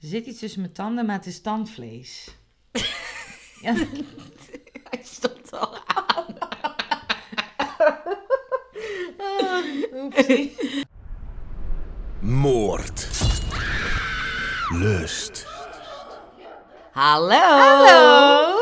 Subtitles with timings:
[0.00, 2.36] Er zit iets tussen mijn tanden, maar het is tandvlees.
[3.62, 3.74] ja,
[4.90, 6.36] Hij stond al aan.
[10.02, 10.56] oepsie.
[12.20, 13.08] Moord.
[14.72, 15.46] Lust.
[16.92, 17.38] Hallo.
[17.38, 18.54] Hallo!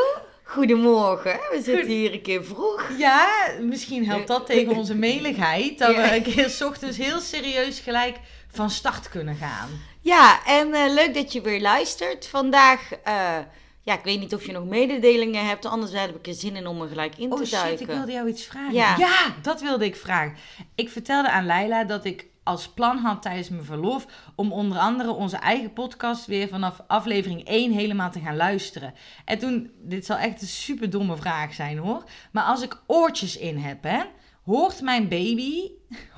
[0.43, 1.39] Goedemorgen.
[1.51, 2.89] We zitten hier een keer vroeg.
[2.97, 5.77] Ja, misschien helpt dat tegen onze meligheid.
[5.77, 8.17] Dat we een keer 's ochtends heel serieus gelijk
[8.47, 9.69] van start kunnen gaan.
[10.05, 12.27] Ja, en eh, leuk dat je weer luistert.
[12.27, 13.37] Vandaag, eh,
[13.81, 15.65] ja, ik weet niet of je nog mededelingen hebt.
[15.65, 17.89] Anders heb ik er zin in om er gelijk in Oh te shit, duiken.
[17.89, 18.73] ik wilde jou iets vragen.
[18.73, 19.35] Ja.
[19.41, 20.35] dat wilde ik vragen.
[20.75, 25.11] Ik vertelde aan Leila dat ik als plan had tijdens mijn verlof om onder andere
[25.11, 28.93] onze eigen podcast weer vanaf aflevering 1 helemaal te gaan luisteren.
[29.25, 33.37] En toen, dit zal echt een super domme vraag zijn hoor, maar als ik oortjes
[33.37, 34.01] in heb, hè,
[34.43, 35.71] hoort mijn baby,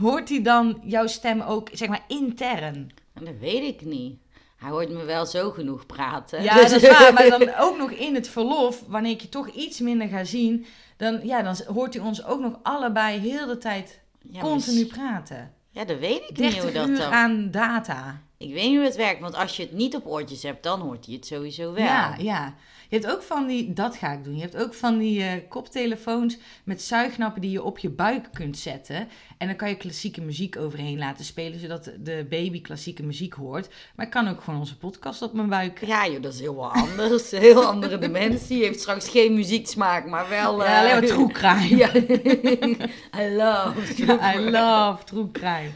[0.04, 2.92] hoort hij dan jouw stem ook, zeg maar, intern?
[3.26, 4.18] Dat weet ik niet.
[4.58, 6.44] Hij hoort me wel zo genoeg praten.
[6.44, 7.14] Ja, dat is waar.
[7.14, 10.66] Maar dan ook nog in het verlof, wanneer ik je toch iets minder ga zien,
[10.98, 14.98] dan, ja, dan hoort hij ons ook nog allebei heel de tijd Ja, continu maar-
[14.98, 15.52] praten.
[15.72, 17.12] Ja, dat weet ik niet hoe 30 dat uur dan...
[17.12, 18.22] aan data.
[18.38, 20.80] Ik weet niet hoe het werkt, want als je het niet op oortjes hebt, dan
[20.80, 21.84] hoort hij het sowieso wel.
[21.84, 22.54] Ja, ja.
[22.90, 24.36] Je hebt ook van die, dat ga ik doen.
[24.36, 28.58] Je hebt ook van die eh, koptelefoons met zuignappen die je op je buik kunt
[28.58, 29.08] zetten.
[29.38, 33.68] En dan kan je klassieke muziek overheen laten spelen, zodat de baby klassieke muziek hoort.
[33.96, 35.86] Maar ik kan ook gewoon onze podcast op mijn buik.
[35.86, 37.32] Ja, joh, dat is heel wat anders.
[37.48, 38.64] Heel andere dimensie.
[38.64, 40.64] Heeft straks geen muzieksmaak, maar wel...
[40.64, 41.76] Ja, eh, alleen maar true crime.
[41.78, 41.94] Ja.
[43.24, 45.72] I love true I love true crime.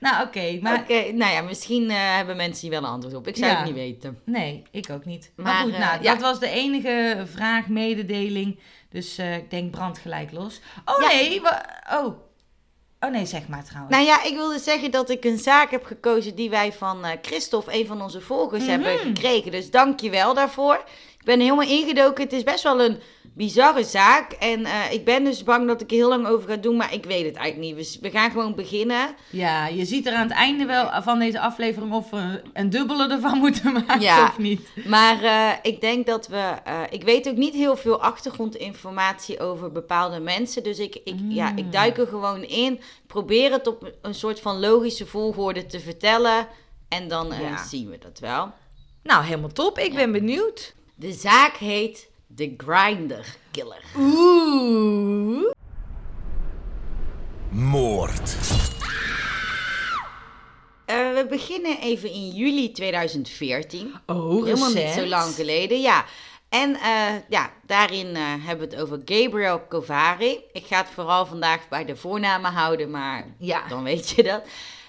[0.00, 3.26] Nou, oké, maar nou ja, misschien eh, hebben mensen hier wel een antwoord op.
[3.28, 3.56] Ik zou Ja.
[3.56, 4.18] het niet weten.
[4.24, 5.32] nee, ik ook niet.
[5.36, 6.12] Maar, Maar, goed, eh, nou, ja.
[6.12, 8.58] dat was de enige vraag, mededeling.
[8.88, 10.60] Dus eh, ik denk brand gelijk los.
[10.84, 11.06] Oh Ja.
[11.08, 11.40] nee,
[11.92, 12.22] oh.
[13.00, 13.94] Oh nee, zeg maar trouwens.
[13.96, 17.74] Nou ja, ik wilde zeggen dat ik een zaak heb gekozen die wij van Christophe,
[17.78, 19.06] een van onze volgers, hebben Mhm.
[19.06, 19.50] gekregen.
[19.50, 20.84] Dus dank je wel daarvoor.
[21.24, 22.24] Ik ben helemaal ingedoken.
[22.24, 22.98] Het is best wel een
[23.34, 24.32] bizarre zaak.
[24.32, 26.92] En eh, ik ben dus bang dat ik er heel lang over ga doen, maar
[26.94, 28.00] ik weet het eigenlijk niet.
[28.00, 29.14] We, we gaan gewoon beginnen.
[29.30, 33.08] Ja, je ziet er aan het einde wel van deze aflevering of we een dubbele
[33.08, 34.24] ervan moeten maken Ja.
[34.26, 34.68] of niet.
[34.86, 36.52] Maar eh, ik denk dat we.
[36.64, 40.62] eh, ik weet ook niet heel veel achtergrondinformatie over bepaalde mensen.
[40.62, 41.58] Dus ik, ik, ja, Mm.
[41.58, 42.80] ik duik er gewoon in.
[43.06, 46.46] Probeer het op een soort van logische volgorde te vertellen.
[46.88, 47.64] En dan Ja.
[47.66, 48.52] zien we dat wel.
[49.02, 49.78] Nou, helemaal top.
[49.78, 49.96] Ik Ja.
[49.96, 50.74] ben benieuwd.
[50.94, 53.82] De zaak heet The Grinder Killer.
[53.96, 55.52] Oeh.
[57.50, 58.36] Moord.
[60.84, 63.94] Eh, we beginnen even in juli 2014.
[64.06, 64.74] Oh, Helemaal recent.
[64.84, 66.04] niet zo lang geleden, ja.
[66.48, 70.38] En eh, ja, daarin eh, hebben we het over Gabriel Covari.
[70.52, 73.68] Ik ga het vooral vandaag bij de voornamen houden, maar Ja.
[73.68, 74.42] dan weet je dat.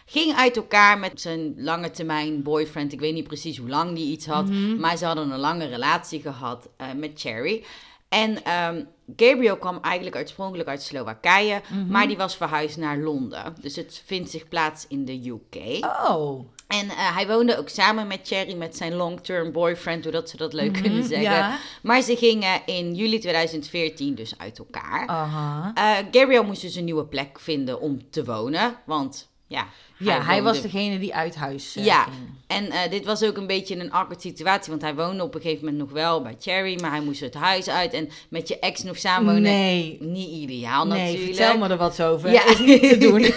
[0.05, 2.93] Ging uit elkaar met zijn lange termijn boyfriend.
[2.93, 4.49] Ik weet niet precies hoe lang die iets had.
[4.49, 4.79] Mhm.
[4.79, 7.63] Maar ze hadden een lange relatie gehad eh, met Cherry.
[8.09, 8.83] En ehm,
[9.15, 11.61] Gabriel kwam eigenlijk oorspronkelijk uit Slowakije.
[11.69, 11.88] Mhm.
[11.88, 13.55] Maar die was verhuisd naar Londen.
[13.61, 15.85] Dus het vindt zich plaats in de UK.
[16.09, 16.49] Oh.
[16.67, 20.53] En eh, hij woonde ook samen met Cherry, met zijn long-term boyfriend, doordat ze dat
[20.53, 21.21] leuk kunnen zeggen.
[21.21, 21.57] ja.
[21.81, 25.07] Maar ze gingen in juli 2014 dus uit elkaar.
[25.07, 25.71] Aha.
[25.73, 29.67] Eh, Gabriel moest dus een nieuwe plek vinden om te wonen, want ja...
[29.97, 32.16] Ja, hij was degene die uit huis eh, Ja, ging.
[32.47, 35.41] en eh, dit was ook een beetje een awkward situatie, want hij woonde op een
[35.41, 38.59] gegeven moment nog wel bij Cherry, maar hij moest het huis uit en met je
[38.59, 39.41] ex nog samenwonen.
[39.41, 39.97] Nee.
[39.99, 41.35] Niet ideaal Nee, natuurlijk.
[41.35, 42.31] vertel me er wat over.
[42.31, 42.45] Ja.
[42.49, 43.21] Is niet te doen.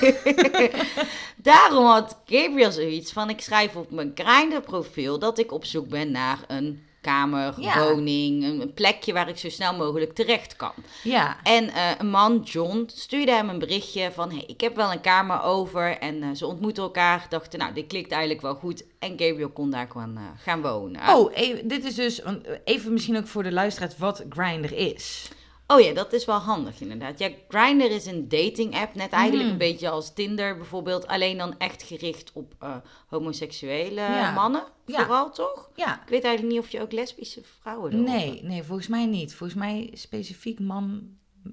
[1.52, 5.88] Daarom had Gabriel zoiets van: ik schrijf op mijn Grindr profiel dat ik op zoek
[5.88, 7.78] ben naar een kamer, Ja.
[7.88, 10.72] woning, een plekje waar ik zo snel mogelijk terecht kan.
[11.03, 11.36] ja.
[11.42, 15.00] En eh, een man, John, stuurde hem een berichtje van: hey, ik heb wel een
[15.00, 15.98] kamer over.
[15.98, 18.84] En eh, ze ontmoeten elkaar, dachten: nou, dit klikt eigenlijk wel goed.
[18.98, 21.08] En Gabriel kon daar gewoon eh, gaan wonen.
[21.08, 22.22] Oh, even, dit is dus
[22.64, 25.28] even misschien ook voor de luisteraars wat Grindr is.
[25.70, 27.18] Oh ja, dat is wel handig inderdaad.
[27.18, 29.52] Ja, Grindr is een dating app, net eigenlijk Mm.
[29.52, 32.76] een beetje als Tinder bijvoorbeeld, alleen dan echt gericht op eh,
[33.08, 34.30] homoseksuele Ja.
[34.32, 34.98] mannen, Ja.
[35.04, 35.70] vooral toch?
[35.74, 36.02] Ja.
[36.02, 39.34] Ik weet eigenlijk niet of je ook lesbische vrouwen Nee, nee, volgens mij niet.
[39.34, 41.08] Volgens mij specifiek man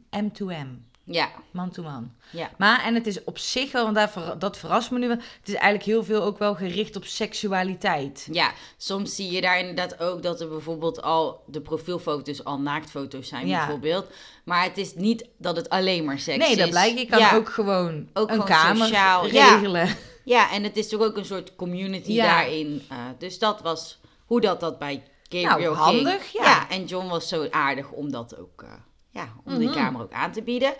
[0.10, 0.68] M2M.
[1.08, 2.12] Ja, Man to man.
[2.32, 2.50] ja.
[2.58, 5.18] Maar, en het is op zich wel, want daar dat verrast me nu wel.
[5.18, 8.28] Het is eigenlijk heel veel ook wel gericht op seksualiteit.
[8.32, 13.28] Ja, soms zie je daar inderdaad ook dat er bijvoorbeeld al de profielfoto's al naaktfoto's
[13.28, 13.58] zijn Ja.
[13.58, 14.06] bijvoorbeeld.
[14.44, 16.48] Maar het is niet dat het alleen maar seks is.
[16.48, 17.00] Nee, dat blijkt.
[17.00, 17.36] Je kan ja.
[17.36, 19.50] ook gewoon Ook een gewoon kamer sociaal, ja.
[19.56, 19.96] regelen.
[20.24, 22.26] Ja, en het is toch ook een soort community Ja.
[22.26, 22.82] daarin.
[22.90, 26.44] eh, dus dat was hoe dat, dat bij Gabriel Nou, handig, ging.
[26.46, 26.70] ja.
[26.70, 28.70] en John was zo aardig om dat ook, eh,
[29.16, 29.78] ja, om die Mhm.
[29.78, 30.74] kamer ook aan te bieden.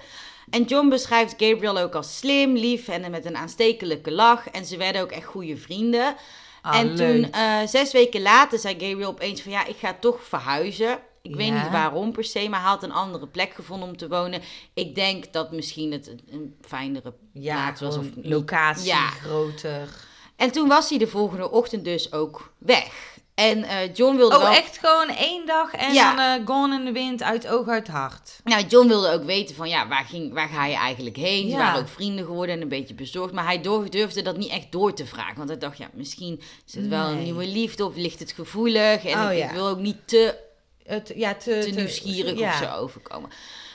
[0.50, 4.50] En John beschrijft Gabriel ook als slim, lief en met een aanstekelijke lach.
[4.50, 6.16] En ze werden ook echt goede vrienden.
[6.62, 6.98] Ah, en leuk.
[7.24, 11.00] toen, eh, zes weken later, zei Gabriel opeens van ja, ik ga toch verhuizen.
[11.22, 14.08] Ik weet niet waarom per se, maar hij had een andere plek gevonden om te
[14.08, 14.42] wonen.
[14.74, 17.98] Ik denk dat misschien het een, fijnere ja, plaats was.
[17.98, 19.08] Of locatie, Ja.
[19.10, 19.90] groter.
[20.36, 23.15] En toen was hij de volgende ochtend dus ook weg.
[23.36, 24.52] En eh, John wilde Oh, wel...
[24.52, 26.16] echt gewoon één dag en Ja.
[26.16, 28.40] dan eh, gone in de wind, uit oog, uit hart.
[28.44, 31.44] Nou, John wilde ook weten van, ja, waar, ging, waar ga je eigenlijk heen?
[31.44, 31.58] Ze Ja.
[31.58, 33.34] waren ook vrienden geworden en een beetje bezorgd.
[33.34, 35.36] Maar hij door- durfde dat niet echt door te vragen.
[35.38, 39.06] Want hij dacht, ja, misschien is het wel een nieuwe liefde of ligt het gevoelig.
[39.06, 39.54] En Oh, ik, ja.
[39.54, 40.36] wil ook niet te,
[40.84, 42.50] Het, ja, te, te nieuwsgierig ja.
[42.50, 43.30] of zo overkomen.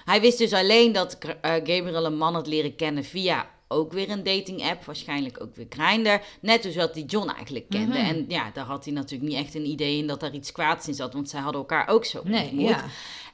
[0.05, 4.11] Hij wist dus alleen dat eh, Gabriel een man had leren kennen via ook weer
[4.11, 4.84] een dating app.
[4.84, 6.17] Waarschijnlijk ook weer Grindr.
[6.40, 7.99] Net dus wat die John eigenlijk kende.
[7.99, 8.08] Mhm.
[8.08, 10.88] En ja, daar had hij natuurlijk niet echt een idee in dat daar iets kwaads
[10.88, 11.12] in zat.
[11.12, 12.69] Want zij hadden elkaar ook zo Nee, ontmoet.
[12.69, 12.84] ja.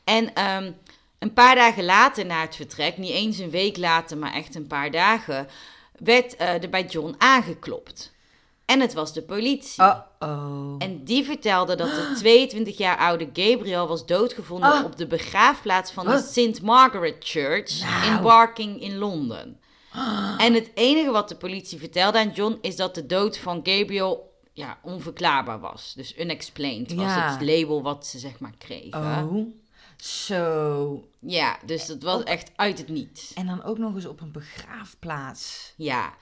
[0.04, 0.72] En ehm,
[1.18, 4.66] een paar dagen later na het vertrek, niet eens een week later, maar echt een
[4.66, 5.46] paar dagen,
[5.98, 8.14] werd eh, er bij John aangeklopt.
[8.64, 9.82] En het was de politie.
[9.84, 10.74] Oh-oh.
[10.78, 14.84] En die vertelde dat de 22 jaar oude Gabriel was doodgevonden Ah.
[14.84, 16.18] op de begraafplaats van de?
[16.18, 16.62] St.
[16.62, 18.22] Margaret Church in Nou.
[18.22, 19.60] Barking in Londen.
[20.38, 24.34] En het enige wat de politie vertelde aan John is dat de dood van Gabriel
[24.52, 25.92] ja, onverklaarbaar was.
[25.96, 27.30] Dus unexplained was Ja.
[27.32, 29.00] het label wat ze zeg maar kregen.
[29.00, 29.46] Oh,
[29.96, 31.04] zo.
[31.18, 33.34] Ja, dus dat was echt uit het niets.
[33.34, 35.72] En dan ook nog eens op een begraafplaats.
[35.76, 36.14] Ja,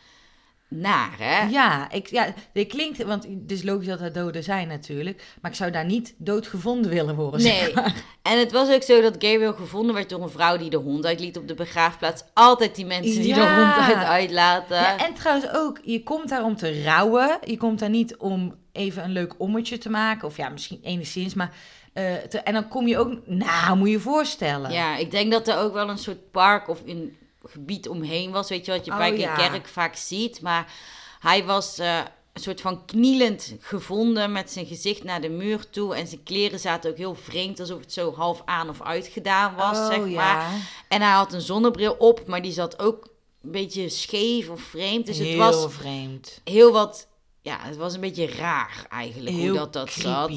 [0.68, 1.48] naar hè?
[1.48, 5.50] Ja, ik, ja, dit klinkt, want het is logisch dat er doden zijn natuurlijk, maar
[5.50, 7.40] ik zou daar niet dood gevonden willen worden.
[7.40, 7.74] zeg Nee.
[7.74, 7.94] maar.
[8.22, 11.06] En het was ook zo dat Gabriel gevonden werd door een vrouw die de hond
[11.06, 12.24] uitliet op de begraafplaats.
[12.34, 13.56] Altijd die mensen die de Ja.
[13.74, 14.76] hond uit uitlaten.
[14.76, 17.38] Ja, en trouwens ook, je komt daar om te rouwen.
[17.44, 21.34] Je komt daar niet om even een leuk ommetje te maken, of ja, misschien enigszins,
[21.34, 21.52] maar
[21.92, 24.70] eh, te- en dan kom je ook, nou, moet je je voorstellen.
[24.72, 28.48] Ja, ik denk dat er ook wel een soort park of een gebied omheen was.
[28.48, 29.34] Weet je wat je Oh, bij een ja.
[29.34, 30.40] kerk vaak ziet.
[30.40, 30.72] Maar
[31.20, 31.98] hij was eh,
[32.32, 35.94] een soort van knielend gevonden met zijn gezicht naar de muur toe.
[35.96, 39.78] En zijn kleren zaten ook heel vreemd, alsof het zo half aan of uitgedaan was,
[39.78, 40.08] Oh, zeg maar.
[40.10, 40.48] ja.
[40.88, 43.08] En hij had een zonnebril op, maar die zat ook
[43.42, 45.06] een beetje scheef of vreemd.
[45.06, 46.40] Dus het Heel was vreemd.
[46.44, 47.06] heel wat...
[47.40, 50.30] Ja, het was een beetje raar eigenlijk Heel hoe dat, dat zat.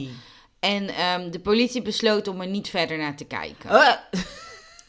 [0.59, 3.69] En ehm, de politie besloot om er niet verder naar te kijken.
[3.69, 3.93] Eh,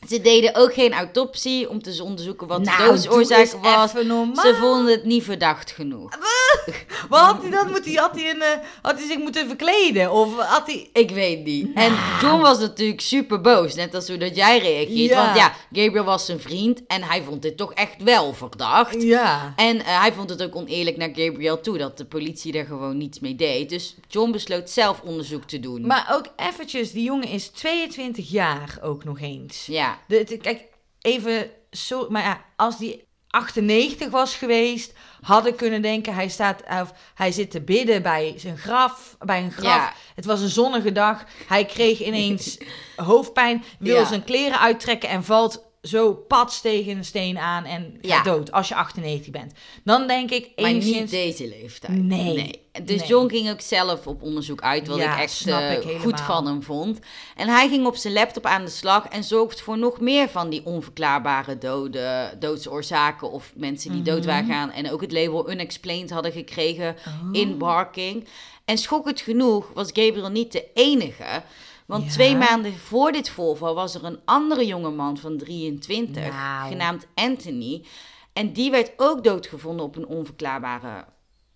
[0.07, 3.91] Ze deden ook geen autopsie om te onderzoeken wat nou, de doe doodsoorzaak was.
[3.91, 6.19] Ze vonden het niet verdacht genoeg.
[7.09, 7.71] Wat had hij dan?
[7.71, 10.13] Moet hij, had, hij een, eh, had hij zich moeten verkleden?
[10.13, 10.89] Of had hij...
[10.93, 11.69] Ik weet niet.
[11.75, 15.11] En John was natuurlijk super boos, net als hoe dat jij reageert.
[15.11, 15.25] Ja.
[15.25, 19.03] Want ja, Gabriel was zijn vriend en hij vond dit toch echt wel verdacht.
[19.03, 19.53] Ja.
[19.57, 22.97] En eh, hij vond het ook oneerlijk naar Gabriel toe dat de politie er gewoon
[22.97, 23.69] niets mee deed.
[23.69, 25.87] Dus John besloot zelf onderzoek te doen.
[25.87, 29.67] Maar ook eventjes, die jongen is 22 jaar ook nog eens.
[29.67, 30.63] ja, De, de- kijk,
[31.01, 32.07] even zo...
[32.11, 36.15] Maar ja, als die 98 was geweest, hadden kunnen denken...
[36.15, 39.75] Hij, staat, of hij zit te bidden bij zijn graf, bij een graf.
[39.77, 39.93] Ja.
[40.15, 41.25] Het was een zonnige dag.
[41.47, 42.59] Hij kreeg ineens
[42.97, 44.05] hoofdpijn, wil Ja.
[44.05, 45.09] zijn kleren uittrekken...
[45.09, 48.23] en valt zo pats tegen een steen aan en Ja.
[48.23, 49.53] dood als je 98 bent.
[49.85, 52.03] Dan denk ik maar niet deze leeftijd.
[52.03, 52.67] Nee.
[52.83, 53.09] Dus Nee.
[53.09, 56.47] John ging ook zelf op onderzoek uit, wat Ja, ik echt eh, ik goed van
[56.47, 56.99] hem vond.
[57.37, 60.51] En hij ging op zijn laptop aan de slag en zorgt voor nog meer van
[60.51, 64.27] die onverklaarbare doden, doodsoorzaken of mensen die dood Mhm.
[64.27, 67.29] waren gaan en ook het label unexplained hadden gekregen Oh.
[67.33, 68.29] in Barking.
[68.65, 71.43] En schokkend genoeg was Gabriel niet de enige.
[71.89, 72.11] Want Ja.
[72.11, 76.69] twee maanden voor dit voorval was er een andere jongeman van 23, Nou.
[76.69, 77.85] genaamd Anthony.
[78.33, 81.05] En die werd ook doodgevonden op een onverklaarbare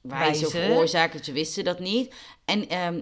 [0.00, 0.72] wijze of Wijze.
[0.74, 1.24] oorzaken.
[1.24, 2.14] Ze wisten dat niet.
[2.44, 3.00] En ehm,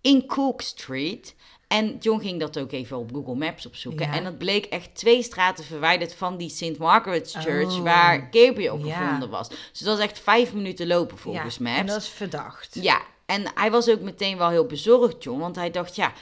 [0.00, 1.34] in Cook Street.
[1.68, 4.06] En John ging dat ook even op Google Maps opzoeken.
[4.06, 4.12] Ja.
[4.14, 6.78] En dat bleek echt twee straten verwijderd van die St.
[6.78, 7.76] Margaret's Church...
[7.76, 7.82] Oh.
[7.82, 8.96] waar Gabriel Ja.
[8.96, 9.48] gevonden was.
[9.48, 11.78] Dus dat was echt vijf minuten lopen volgens ja, Maps.
[11.78, 12.74] en dat is verdacht.
[12.80, 15.40] Ja, en hij was ook meteen wel heel bezorgd, John.
[15.40, 16.12] Want hij dacht, ja,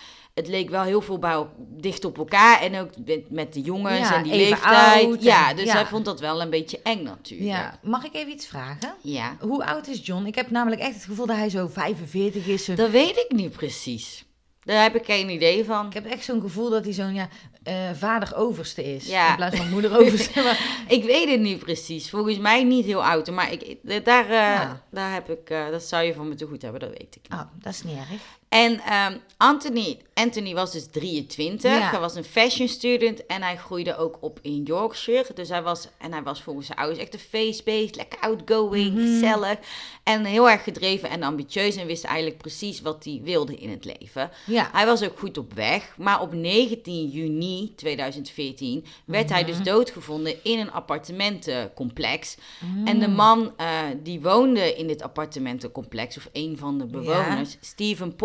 [0.41, 2.61] het leek wel heel veel bij, dicht op elkaar.
[2.61, 5.05] En ook met, met de jongens Ja, en die leeftijd.
[5.05, 5.73] oud ja, dus ja.
[5.73, 7.51] hij vond dat wel een beetje eng natuurlijk.
[7.51, 8.95] Ja, mag ik even iets vragen?
[9.03, 9.37] Ja.
[9.41, 10.25] Hoe oud is John?
[10.27, 12.65] Ik heb namelijk echt het gevoel dat hij zo 45 is.
[12.65, 14.25] Dat weet ik niet precies.
[14.65, 15.87] Daar heb ik geen idee van.
[15.87, 17.29] Ik heb echt zo'n gevoel dat hij zo'n ja,
[17.63, 19.07] eh, vader overste is.
[19.07, 19.31] Ja.
[19.31, 20.43] In plaats van moeder overste.
[20.45, 22.11] maar, Ik weet het niet precies.
[22.11, 23.31] Volgens mij niet heel oud.
[23.31, 26.63] Maar ik, daar, eh, daar heb ik, eh, dat zou je van me te goed
[26.63, 27.33] hebben, dat weet ik.
[27.33, 28.39] oh, dat is niet erg.
[28.51, 31.71] En ehm, Anthony, Anthony was dus 23.
[31.71, 31.91] Ja.
[31.91, 35.27] Hij was een fashion student en hij groeide ook op in Yorkshire.
[35.35, 39.01] Dus hij was, en hij was volgens zijn ouders echt een face-based, lekker outgoing, Mhm.
[39.07, 39.59] gezellig.
[40.03, 43.85] En heel erg gedreven en ambitieus en wist eigenlijk precies wat hij wilde in het
[43.85, 44.31] leven.
[44.47, 44.69] Ja.
[44.73, 49.51] Hij was ook goed op weg, maar op 19 juni 2014 werd hij Mhm.
[49.51, 52.37] dus doodgevonden in een appartementencomplex.
[52.85, 53.01] En Mm.
[53.01, 53.67] de man eh,
[54.03, 58.17] die woonde in dit appartementencomplex, of een van de bewoners, Steven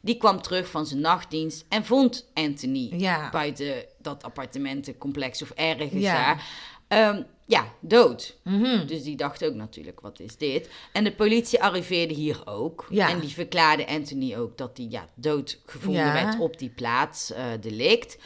[0.00, 3.30] Die kwam terug van zijn nachtdienst en vond Anthony Ja.
[3.30, 6.14] buiten dat appartementencomplex of ergens Ja.
[6.14, 6.44] daar.
[6.88, 8.36] Ehm, ja, dood.
[8.44, 8.86] Mhm.
[8.86, 10.68] Dus die dacht ook natuurlijk, wat is dit?
[10.92, 12.86] En de politie arriveerde hier ook.
[12.90, 13.08] Ja.
[13.10, 17.44] En die verklaarde Anthony ook dat hij ja, dood gevonden werd op die plaats, eh
[17.60, 18.18] delict.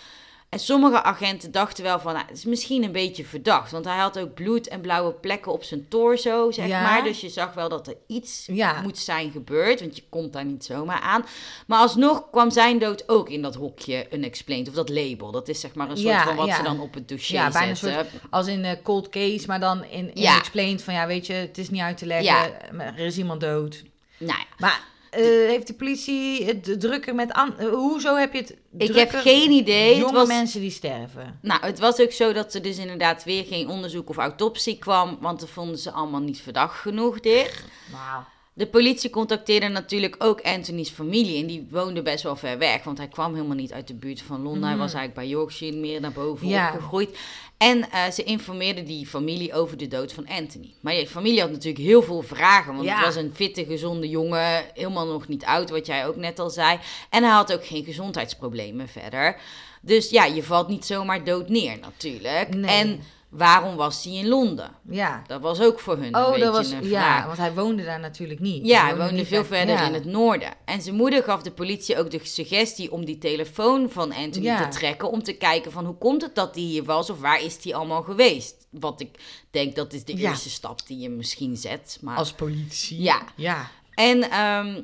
[0.50, 3.70] En sommige agenten dachten wel van, nou, het is misschien een beetje verdacht.
[3.70, 6.82] Want hij had ook bloed en blauwe plekken op zijn torso, zeg Ja.
[6.82, 7.02] maar.
[7.04, 8.80] Dus je zag wel dat er iets Ja.
[8.80, 9.80] moet zijn gebeurd.
[9.80, 11.24] Want je komt daar niet zomaar aan.
[11.66, 14.68] Maar alsnog kwam zijn dood ook in dat hokje unexplained.
[14.68, 15.30] Of dat label.
[15.30, 17.50] Dat is zeg maar een soort Ja, van wat ze dan op het dossier Ja,
[17.50, 18.10] bijna een zetten.
[18.10, 20.38] soort als in eh, cold case, maar dan in, in Ja.
[20.38, 23.82] explained van ja, weet je, het is niet uit te leggen, er is iemand dood.
[24.18, 24.44] Nou ja.
[24.58, 28.94] Maar eh, heeft de politie het drukker met an eh, hoezo heb je het Ik
[28.94, 29.88] heb geen idee.
[29.88, 31.38] Het jonge was, mensen die sterven?
[31.42, 35.18] Nou, het was ook zo dat er dus inderdaad weer geen onderzoek of autopsie kwam,
[35.20, 37.64] want dat vonden ze allemaal niet verdacht genoeg dit.
[37.92, 38.24] Wauw.
[38.60, 42.98] De politie contacteerde natuurlijk ook Anthony's familie en die woonde best wel ver weg, want
[42.98, 44.62] hij kwam helemaal niet uit de buurt van Londen.
[44.68, 46.54] Hij was eigenlijk bij Yorkshire meer naar boven Mhm.
[46.54, 46.72] Ja.
[46.72, 47.18] opgegroeid.
[47.56, 50.74] En eh, ze informeerden die familie over de dood van Anthony.
[50.80, 52.96] Maar die familie had natuurlijk heel veel vragen, want Ja.
[52.96, 56.50] het was een fitte, gezonde jongen, helemaal nog niet oud, wat jij ook net al
[56.50, 56.78] zei.
[57.10, 59.36] En hij had ook geen gezondheidsproblemen verder.
[59.82, 62.54] Dus ja, je valt niet zomaar dood neer natuurlijk.
[62.54, 62.70] Nee.
[62.70, 63.00] En
[63.30, 64.70] waarom was hij in Londen?
[64.88, 65.22] Ja.
[65.26, 67.26] Dat was ook voor hun een Oh, beetje dat was een ja, vraag.
[67.26, 68.66] want hij woonde daar natuurlijk niet.
[68.66, 69.86] Ja, hij woonde veel verder ja.
[69.86, 70.48] in het noorden.
[70.64, 74.68] En zijn moeder gaf de politie ook de suggestie om die telefoon van Anthony Ja.
[74.68, 75.10] te trekken.
[75.10, 77.74] Om te kijken van hoe komt het dat hij hier was of waar is hij
[77.74, 78.54] allemaal geweest.
[78.70, 79.18] Wat ik
[79.50, 80.30] denk dat is de Ja.
[80.30, 81.98] eerste stap die je misschien zet.
[82.00, 82.16] Maar...
[82.16, 83.02] als politie.
[83.02, 83.22] Ja.
[83.36, 83.70] Ja.
[83.94, 84.80] En ehm,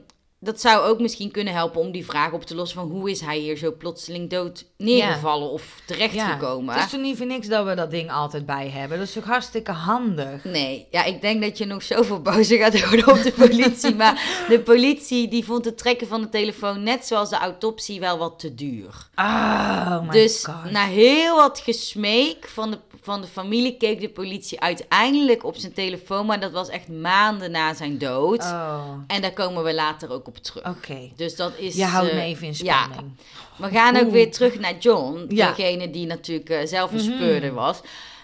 [0.47, 3.21] dat zou ook misschien kunnen helpen om die vraag op te lossen van hoe is
[3.21, 6.75] hij hier zo plotseling dood neergevallen of terechtgekomen.
[6.75, 8.99] Het is toch niet voor niks dat we dat ding altijd bij hebben.
[8.99, 10.45] Dat is toch hartstikke handig.
[10.45, 13.95] Nee, ja, ik denk dat je nog zoveel bozer gaat worden op de politie.
[14.05, 18.19] maar de politie die vond het trekken van de telefoon, net zoals de autopsie, wel
[18.19, 19.09] wat te duur.
[19.17, 20.71] Oh my dus god.
[20.71, 25.73] na heel wat gesmeek van de, van de familie keek de politie uiteindelijk op zijn
[25.73, 26.27] telefoon.
[26.27, 28.43] Maar dat was echt maanden na zijn dood.
[28.43, 30.65] Oh, En daar komen we later ook op terug.
[30.67, 31.11] oké.
[31.17, 31.75] Dus dat is...
[31.75, 32.83] Je houdt me eh, even in ja.
[32.85, 33.17] spanning.
[33.59, 34.13] We gaan ook Oeh.
[34.13, 35.47] weer terug naar John, Ja.
[35.49, 35.57] Mhm.
[35.57, 37.81] degene die natuurlijk eh, zelf een speurder was.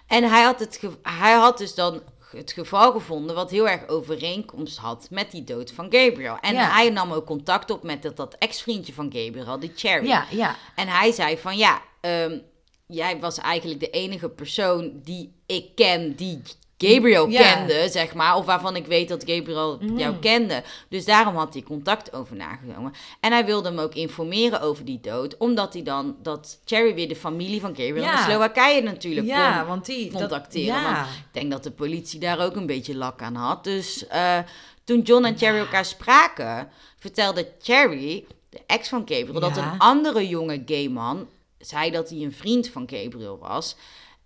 [0.06, 4.78] En hij had, het hij had dus dan het geval gevonden wat heel erg overeenkomst
[4.78, 6.36] had met die dood van Gabriel.
[6.40, 6.70] En Ja.
[6.70, 10.06] hij nam ook contact op met dat, dat ex-vriendje van Gabriel, die Cherry.
[10.06, 10.56] Ja, ja.
[10.74, 12.38] En hij zei van ja, ehm,
[12.86, 16.42] jij was eigenlijk de enige persoon die ik ken die
[16.88, 17.54] Gabriel Ja.
[17.54, 18.36] kende, zeg maar.
[18.36, 19.98] Of waarvan ik weet dat Gabriel Mhm.
[19.98, 20.62] jou kende.
[20.88, 22.92] Dus daarom had hij contact over nagenomen.
[23.20, 25.36] En hij wilde hem ook informeren over die dood.
[25.36, 28.12] Omdat hij dan, dat Cherry weer de familie van Gabriel Ja.
[28.18, 30.10] in Slowakije natuurlijk Ja, kon want die...
[30.10, 30.66] dat- contacteren.
[30.80, 30.94] ja.
[30.94, 33.64] Want ik denk dat de politie daar ook een beetje lak aan had.
[33.64, 34.38] Dus eh,
[34.84, 40.28] toen John en Cherry elkaar spraken, vertelde Cherry, de ex van Gabriel, dat een andere
[40.28, 43.76] jonge gay man zei dat hij een vriend van Gabriel was.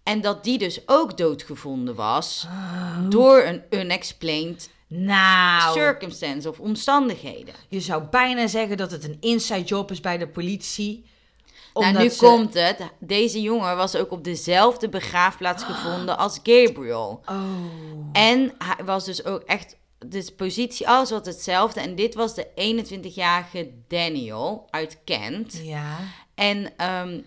[0.06, 2.46] En dat die dus ook doodgevonden was
[3.08, 7.54] door een unexplained Nou, circumstance of omstandigheden.
[7.68, 11.04] je zou bijna zeggen dat het een inside job is bij de politie.
[11.74, 12.78] nou, nu ze- komt het.
[12.98, 17.20] Deze jongen was ook op dezelfde begraafplaats gevonden als Gabriel.
[17.26, 17.42] Oh.
[18.12, 19.76] En hij was dus ook echt.
[20.06, 21.80] Dus positie, alles wat hetzelfde.
[21.80, 25.60] En dit was de 21-jarige Daniel uit Kent.
[25.62, 25.96] Ja.
[26.34, 27.20] En ehm,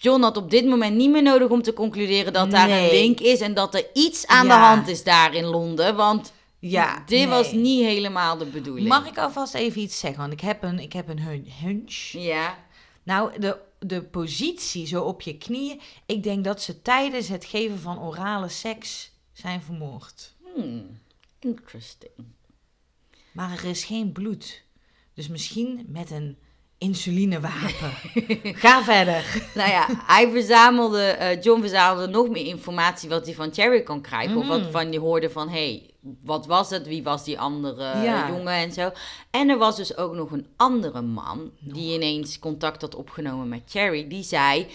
[0.00, 3.20] John had op dit moment niet meer nodig om te concluderen dat daar een link
[3.20, 3.40] is.
[3.40, 4.54] En dat er iets aan Ja.
[4.58, 5.96] de hand is daar in Londen.
[5.96, 7.26] Want Ja, dit nee.
[7.28, 8.88] was niet helemaal de bedoeling.
[8.88, 10.20] Mag ik alvast even iets zeggen?
[10.20, 11.94] Want ik heb een, ik heb een hun- hunch.
[12.12, 12.58] Ja.
[13.02, 15.80] Nou, de, de positie zo op je knieën.
[16.06, 20.34] Ik denk dat ze tijdens het geven van orale seks zijn vermoord.
[20.54, 20.98] Hmm.
[21.40, 22.12] Interesting.
[23.32, 24.62] Maar er is geen bloed.
[25.14, 26.38] Dus misschien met een
[26.78, 27.90] insulinewapen.
[28.62, 29.42] Ga verder.
[29.54, 34.00] Nou ja, hij verzamelde, eh, John verzamelde nog meer informatie wat hij van Cherry kon
[34.00, 34.36] krijgen.
[34.36, 35.90] Of wat van je hoorde van, hey,
[36.24, 36.86] wat was het?
[36.86, 38.28] Wie was die andere Ja.
[38.28, 38.90] jongen en zo.
[39.30, 43.62] En er was dus ook nog een andere man die ineens contact had opgenomen met
[43.66, 44.08] Cherry.
[44.08, 44.66] Die zei,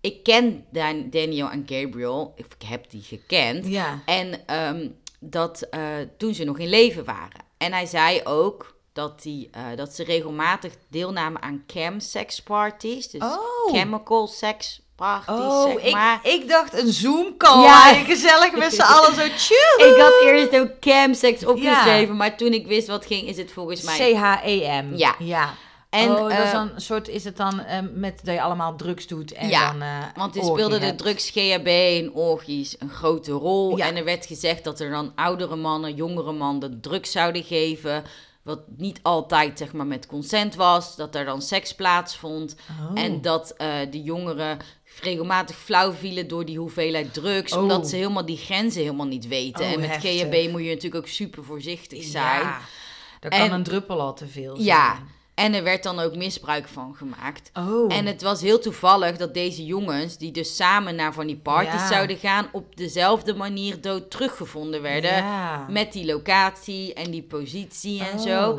[0.00, 3.66] ik ken Dan- Daniel en Gabriel, ik heb die gekend.
[3.66, 4.02] Ja.
[4.06, 4.88] En ehm,
[5.20, 5.80] dat eh,
[6.18, 7.40] toen ze nog in leven waren.
[7.58, 13.10] En hij zei ook dat, die, eh, dat ze regelmatig deelnamen aan cam-sex parties.
[13.10, 13.72] Dus Oh.
[13.72, 16.20] chemical sex parties, Oh, zeg maar.
[16.22, 17.62] ik, ik dacht een Zoom-call.
[17.62, 17.90] Ja.
[17.90, 18.04] Ja.
[18.04, 19.86] Gezellig met z'n allen zo chill.
[19.88, 23.82] Ik had eerst ook cam-sex opgeschreven, maar toen ik wist wat ging, is het volgens
[23.82, 24.12] mij...
[24.12, 24.96] C-H-E-M.
[24.96, 25.14] Ja.
[25.18, 25.54] ja.
[25.90, 28.76] En, oh, dat is eh, een soort, is het dan eh, met dat je allemaal
[28.76, 32.76] drugs doet en Ja, dan eh Want er orgie speelde de drugs GHB en orgies
[32.78, 33.76] een grote rol.
[33.76, 33.86] Ja.
[33.86, 38.04] En er werd gezegd dat er dan oudere mannen, jongere mannen drugs zouden geven.
[38.42, 40.96] Wat niet altijd zeg maar met consent was.
[40.96, 42.56] Dat er dan seks plaatsvond.
[42.70, 43.00] Oh.
[43.02, 44.58] En dat eh, de jongeren
[45.00, 47.52] regelmatig flauw vielen door die hoeveelheid drugs.
[47.52, 47.62] Oh.
[47.62, 49.64] Omdat ze helemaal die grenzen helemaal niet weten.
[49.64, 50.20] Oh, en met heftig.
[50.20, 52.40] GHB moet je natuurlijk ook super voorzichtig zijn.
[52.40, 52.60] Ja,
[53.20, 54.66] dat kan En- een druppel al te veel zijn.
[54.66, 55.02] Ja,
[55.34, 57.50] en er werd dan ook misbruik van gemaakt.
[57.54, 57.94] Oh.
[57.94, 61.80] En het was heel toevallig dat deze jongens, die dus samen naar van die parties
[61.80, 61.88] Ja.
[61.88, 65.16] zouden gaan, op dezelfde manier dood teruggevonden werden.
[65.16, 65.66] Ja.
[65.68, 68.24] Met die locatie en die positie en Oh.
[68.24, 68.58] zo.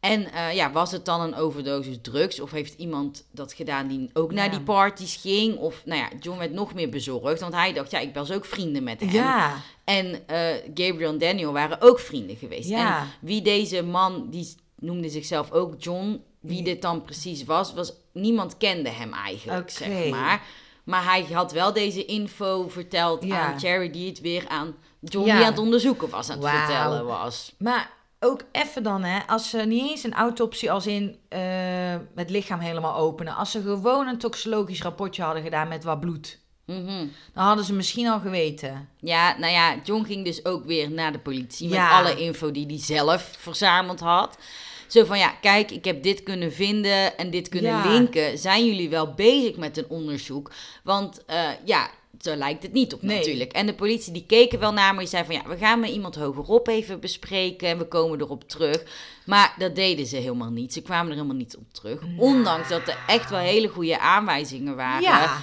[0.00, 2.40] En eh, ja, was het dan een overdosis drugs?
[2.40, 4.50] Of heeft iemand dat gedaan die ook naar Ja.
[4.50, 5.56] die parties ging?
[5.56, 7.40] Of nou ja, John werd nog meer bezorgd.
[7.40, 9.10] Want hij dacht, ja, ik was ook vrienden met hem.
[9.10, 9.54] Ja.
[9.84, 10.38] En eh,
[10.74, 12.68] Gabriel en Daniel waren ook vrienden geweest.
[12.68, 13.00] Ja.
[13.00, 17.92] En wie deze man, die noemde zichzelf ook John, wie dit dan precies was, was
[18.12, 20.42] niemand kende hem eigenlijk, zeg maar.
[20.84, 23.40] Maar hij had wel deze info verteld Ja.
[23.52, 25.34] aan Cherry, die het weer aan John, Ja.
[25.36, 27.54] die aan het onderzoeken was, aan het vertellen was.
[27.58, 31.40] Maar ook even dan, hè, als ze niet eens een autopsie als in eh,
[32.14, 33.34] het lichaam helemaal openen.
[33.36, 36.38] Als ze gewoon een toxologisch rapportje hadden gedaan met wat bloed.
[36.66, 37.06] Mhm.
[37.34, 38.88] Dan hadden ze misschien al geweten.
[38.98, 41.82] Ja, nou ja, John ging dus ook weer naar de politie Ja.
[41.98, 44.38] met alle info die hij zelf verzameld had.
[44.90, 47.92] Zo van, ja, kijk, ik heb dit kunnen vinden en dit kunnen Ja.
[47.92, 48.38] linken.
[48.38, 50.50] Zijn jullie wel bezig met een onderzoek?
[50.84, 53.16] Want eh, ja, zo lijkt het niet op Nee.
[53.16, 53.52] natuurlijk.
[53.52, 54.98] En de politie die keken wel naar me.
[54.98, 58.48] Die zei van, ja, we gaan met iemand hogerop even bespreken en we komen erop
[58.48, 58.82] terug.
[59.26, 60.72] Maar dat deden ze helemaal niet.
[60.72, 62.00] Ze kwamen er helemaal niet op terug.
[62.16, 65.42] Ondanks dat er echt wel hele goede aanwijzingen waren, Ja.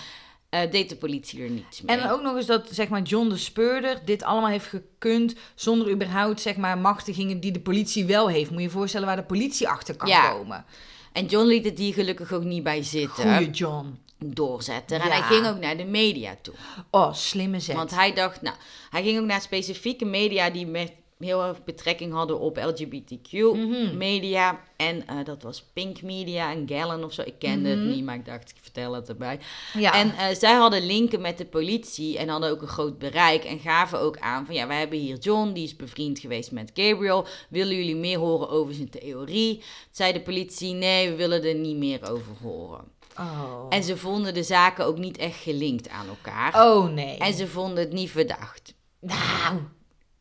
[0.50, 1.98] Eh, deed de politie er niets mee.
[1.98, 5.92] En ook nog eens dat zeg maar, John de Speurder dit allemaal heeft gekund zonder
[5.92, 8.50] überhaupt zeg maar, machtigingen die de politie wel heeft.
[8.50, 10.30] Moet je je voorstellen waar de politie achter kan Ja.
[10.30, 10.66] komen.
[11.14, 13.36] En John liet het hier gelukkig ook niet bij zitten.
[13.36, 14.00] Goeie John.
[14.26, 15.02] Doorzetten.
[15.02, 16.54] En hij ging ook naar de media toe.
[16.92, 17.76] Oh, slimme zet.
[17.76, 18.56] Want hij dacht, nou,
[18.90, 23.98] hij ging ook naar specifieke media die met heel erg betrekking hadden op LGBTQ Mhm.
[23.98, 24.60] media.
[24.76, 27.22] En eh, dat was Pink Media en Gallon of zo.
[27.22, 29.40] Ik kende het niet, maar ik dacht, ik vertel het erbij.
[29.74, 29.80] Mhm.
[29.84, 29.94] ja.
[29.94, 33.44] En eh, zij hadden linken met de politie en hadden ook een groot bereik.
[33.44, 36.72] En gaven ook aan van ja, wij hebben hier John, die is bevriend geweest met
[36.74, 37.26] Gabriel.
[37.50, 39.64] Willen jullie meer horen over zijn theorie?
[39.92, 42.84] Zei de politie, nee, we willen er niet meer over horen.
[43.20, 43.66] oh.
[43.70, 46.66] En ze vonden de zaken ook niet echt gelinkt aan elkaar.
[46.68, 47.18] oh nee.
[47.18, 48.74] En ze vonden het niet verdacht.
[49.00, 49.60] Nou,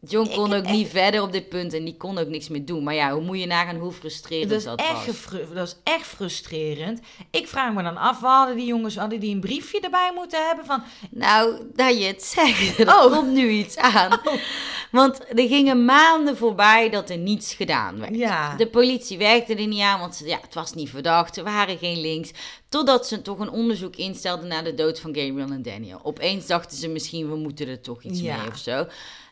[0.01, 2.85] John kon ook niet verder op dit punt en die kon ook niks meer doen.
[2.85, 5.41] Maar ja, hoe moet je nagaan hoe frustrerend dat dat, is, echt was?
[5.55, 7.01] dat is echt frustrerend.
[7.31, 10.65] Ik vraag me dan af, hadden die jongens hadden die een briefje erbij moeten hebben
[10.67, 10.83] van...
[11.11, 13.13] Nou, dat je het zegt, er Oh.
[13.13, 14.21] komt nu iets aan.
[14.91, 18.17] Want er gingen maanden voorbij dat er niets gedaan werd.
[18.17, 18.57] Ja.
[18.57, 21.37] De politie werkte er niet aan, want ja, het was niet verdacht.
[21.37, 22.31] Er waren geen links.
[22.69, 26.01] Totdat ze toch een onderzoek instelden naar de dood van Gabriel en Daniel.
[26.03, 28.37] Opeens dachten ze misschien, we moeten er toch iets Ja.
[28.37, 28.87] mee of zo.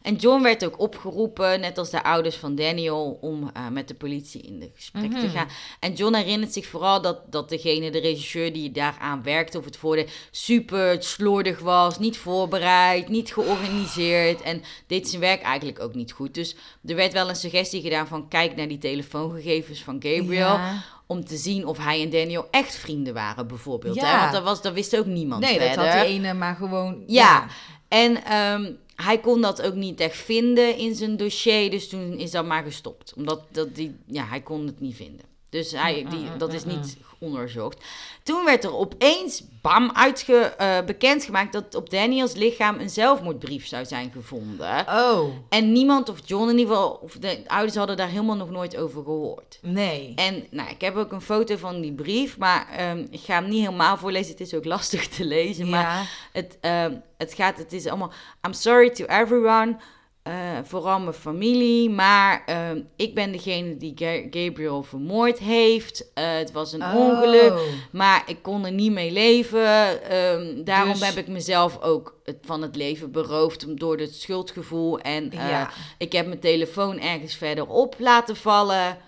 [0.04, 3.94] En John werd ook opgeroepen, net als de ouders van Daniel, om eh, met de
[3.94, 5.28] politie in de gesprek te Mhm.
[5.36, 5.48] gaan.
[5.80, 9.76] En John herinnert zich vooral dat, dat degene, de regisseur die daaraan werkte of het
[9.76, 16.12] voorde, super slordig was, niet voorbereid, niet georganiseerd en deed zijn werk eigenlijk ook niet
[16.12, 16.34] goed.
[16.34, 20.46] Dus er werd wel een suggestie gedaan van kijk naar die telefoongegevens van Gabriel.
[20.56, 20.82] Ja.
[21.06, 24.00] Om te zien of hij en Daniel echt vrienden waren, bijvoorbeeld.
[24.00, 24.06] Hè?
[24.10, 24.20] Ja.
[24.20, 27.02] Want dat, was, dat wist ook niemand Nee, dat had die ene maar gewoon...
[27.06, 27.46] Ja,
[27.94, 32.30] en ehm, hij kon dat ook niet echt vinden in zijn dossier, dus toen is
[32.30, 33.12] dat maar gestopt.
[33.16, 35.33] Omdat dat die, ja, hij kon het niet vinden.
[35.54, 37.84] Dus hij, die, dat is niet onderzocht.
[38.22, 43.84] Toen werd er opeens, bam, uitge, eh, bekendgemaakt dat op Daniels lichaam een zelfmoordbrief zou
[43.84, 44.84] zijn gevonden.
[44.88, 48.50] Oh, En niemand, of John in ieder geval, of de ouders hadden daar helemaal nog
[48.50, 49.58] nooit over gehoord.
[49.62, 50.12] nee.
[50.16, 53.48] En nou, ik heb ook een foto van die brief, maar ehm, ik ga hem
[53.48, 54.30] niet helemaal voorlezen.
[54.32, 56.02] Het is ook lastig te lezen, maar Ja.
[56.32, 58.12] het, ehm, het gaat, het is allemaal,
[58.46, 59.76] I'm sorry to everyone,
[60.24, 60.32] eh,
[60.62, 66.12] vooral mijn familie, maar ehm, ik ben degene die Ga- Gabriel vermoord heeft.
[66.14, 66.94] Eh, het was een Oh.
[66.94, 67.52] ongeluk,
[67.92, 70.02] maar ik kon er niet mee leven.
[70.10, 74.98] Ehm, daarom Dus- heb ik mezelf ook het, van het leven beroofd door het schuldgevoel.
[74.98, 75.70] En eh, Ja.
[75.98, 78.98] ik heb mijn telefoon ergens verderop laten vallen.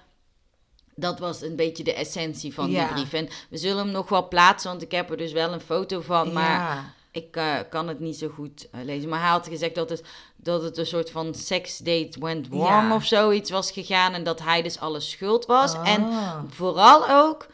[0.94, 2.85] Dat was een beetje de essentie van Ja.
[2.87, 3.12] die brief.
[3.12, 6.00] En we zullen hem nog wel plaatsen, want ik heb er dus wel een foto
[6.00, 6.33] van.
[6.33, 6.94] Maar Ja.
[7.16, 9.09] Ik eh, kan het niet zo goed eh, lezen.
[9.09, 10.02] Maar hij had gezegd dat het,
[10.37, 12.94] dat het een soort van sex date went Ja.
[12.94, 14.12] of zoiets was gegaan.
[14.12, 15.74] En dat hij dus alle schuld was.
[15.85, 16.38] En Ah.
[16.48, 17.46] vooral ook,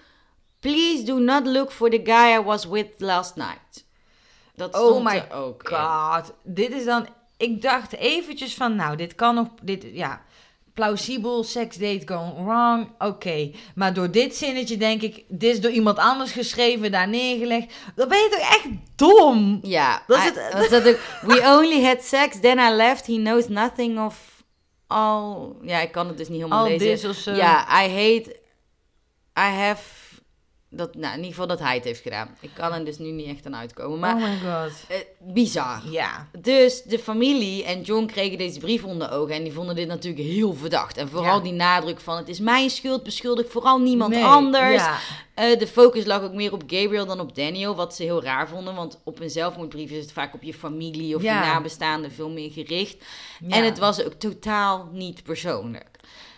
[0.61, 3.85] please do not look for the guy I was with last night.
[4.55, 5.77] Dat Oh stond my er ook in.
[5.77, 7.07] God, dit is dan...
[7.37, 9.47] Ik dacht eventjes van, nou, dit kan nog...
[9.63, 10.23] Dit, ja,
[10.75, 13.51] plausibel, sex date gone wrong, oké.
[13.75, 17.75] Maar door dit zinnetje denk ik, dit is door iemand anders geschreven, daar neergelegd.
[17.95, 19.59] Dan ben je toch echt dom?
[19.63, 23.07] Ja, Dat is hij- het- was dat ook, we only had sex, then I left,
[23.07, 24.43] he knows nothing of
[24.87, 25.49] all...
[25.63, 27.35] Ja, ik kan het dus niet helemaal Al lezen.
[27.37, 28.37] Ja, I hate,
[29.39, 29.83] I have...
[30.75, 32.37] Dat, nou, in ieder geval dat hij het heeft gedaan.
[32.41, 33.99] Ik kan er dus nu niet echt aan uitkomen.
[33.99, 34.73] Maar oh my god.
[34.89, 35.83] eh, bizar.
[35.91, 36.29] Ja.
[36.39, 40.25] Dus de familie en John kregen deze brief onder ogen en die vonden dit natuurlijk
[40.25, 40.97] heel verdacht.
[40.97, 41.43] En vooral Ja.
[41.43, 44.75] die nadruk van het is mijn schuld, beschuldig vooral niemand Nee, anders.
[44.83, 44.99] Ja.
[45.35, 48.49] Eh, de focus lag ook meer op Gabriel dan op Daniel, wat ze heel raar
[48.49, 48.75] vonden.
[48.75, 51.41] Want op een zelfmoordbrief is het vaak op je familie of Ja.
[51.41, 53.05] je nabestaanden veel meer gericht.
[53.49, 55.91] En het was ook totaal niet persoonlijk.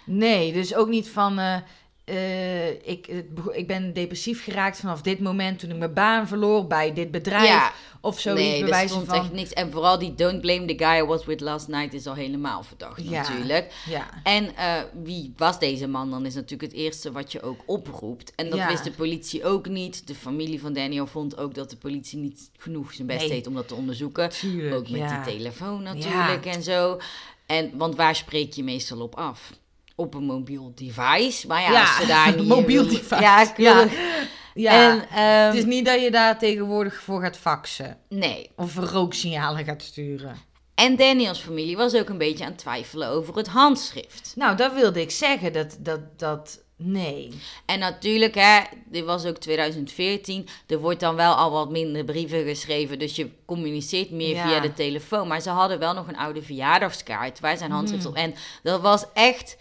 [0.07, 1.39] Nee, dus ook niet van.
[1.39, 1.57] eh,
[2.05, 3.07] eh, ik,
[3.53, 7.49] ik ben depressief geraakt vanaf dit moment toen ik mijn baan verloor bij dit bedrijf.
[7.49, 7.73] Ja.
[8.01, 9.15] Of zoiets nee, bij wijze stond van.
[9.19, 9.53] echt niks.
[9.53, 12.63] En vooral die don't blame the guy I was with last night is al helemaal
[12.63, 13.11] verdacht Ja.
[13.23, 13.75] natuurlijk.
[13.89, 14.09] Ja.
[14.23, 18.33] En eh, wie was deze man dan is natuurlijk het eerste wat je ook oproept.
[18.35, 18.69] En dat Ja.
[18.69, 20.07] wist de politie ook niet.
[20.07, 23.29] De familie van Daniel vond ook dat de politie niet genoeg zijn best Nee.
[23.29, 24.29] deed om dat te onderzoeken.
[24.31, 24.75] Tuurlijk.
[24.75, 26.99] Ook met die telefoon natuurlijk en zo.
[27.47, 29.53] En, want waar spreek je meestal op af?
[29.95, 31.47] Op een mobiel device.
[31.47, 32.49] Maar ja, Ja, als ze daar niet...
[32.49, 33.21] mobiel device.
[33.21, 33.93] Ja, keurig.
[34.55, 34.91] Ja.
[34.91, 37.99] En, ehm, het is niet dat je daar tegenwoordig voor gaat faxen.
[38.09, 38.51] Nee.
[38.57, 40.37] Of rooksignalen gaat sturen.
[40.75, 44.33] En Daniels familie was ook een beetje aan het twijfelen over het handschrift.
[44.37, 45.53] Nou, dat wilde ik zeggen.
[45.53, 47.31] Dat, dat, dat, nee.
[47.67, 50.49] En natuurlijk, hè, dit was ook 2014.
[50.67, 52.99] Er wordt dan wel al wat minder brieven geschreven.
[52.99, 54.47] Dus je communiceert meer Ja.
[54.49, 55.29] via de telefoon.
[55.29, 58.13] Maar ze hadden wel nog een oude verjaardagskaart waar zijn handschrift Hmm.
[58.13, 58.19] op.
[58.19, 59.57] En dat was echt.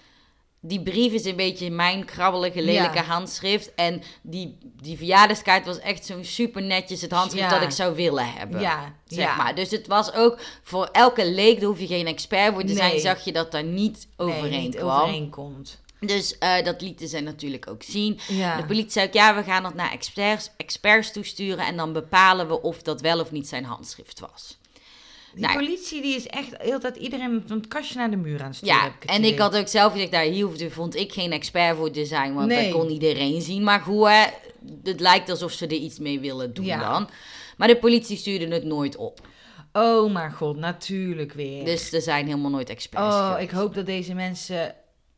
[0.65, 3.03] Die brief is een beetje mijn krabbelige, lelijke Ja.
[3.03, 3.73] handschrift.
[3.75, 7.53] En die, die verjaardagskaart was echt zo'n super netjes het handschrift Ja.
[7.59, 8.61] dat ik zou willen hebben.
[8.61, 9.35] Ja, Zeg ja.
[9.35, 9.55] maar.
[9.55, 12.99] Dus het was ook voor elke leek, daar hoef je geen expert voor te zijn,
[12.99, 15.01] zag je dat daar niet overeen nee, niet kwam.
[15.01, 15.81] overeenkomt.
[15.99, 18.19] Dus eh, dat lieten zij natuurlijk ook zien.
[18.27, 18.57] Ja.
[18.57, 22.47] De politie zei ook, ja, we gaan dat naar experts, experts toesturen en dan bepalen
[22.47, 24.57] we of dat wel of niet zijn handschrift was.
[25.33, 25.53] Die Nou.
[25.57, 28.55] politie die is echt heel tijd iedereen van het kastje naar de muur aan het
[28.55, 28.75] sturen.
[28.75, 29.31] Ja, en idee.
[29.31, 32.33] ik had ook zelf gezegd, daar hier hoefde, vond ik geen expert voor te zijn,
[32.33, 32.71] want Nee.
[32.71, 33.63] dat kon iedereen zien.
[33.63, 34.23] Maar goed, hè,
[34.83, 36.91] het lijkt alsof ze er iets mee willen doen Ja.
[36.91, 37.09] dan.
[37.57, 39.27] Maar de politie stuurde het nooit op.
[39.73, 41.65] Oh mijn god, natuurlijk weer.
[41.65, 43.43] Dus er zijn helemaal nooit experts oh, geweest.
[43.51, 44.75] ik hoop dat deze mensen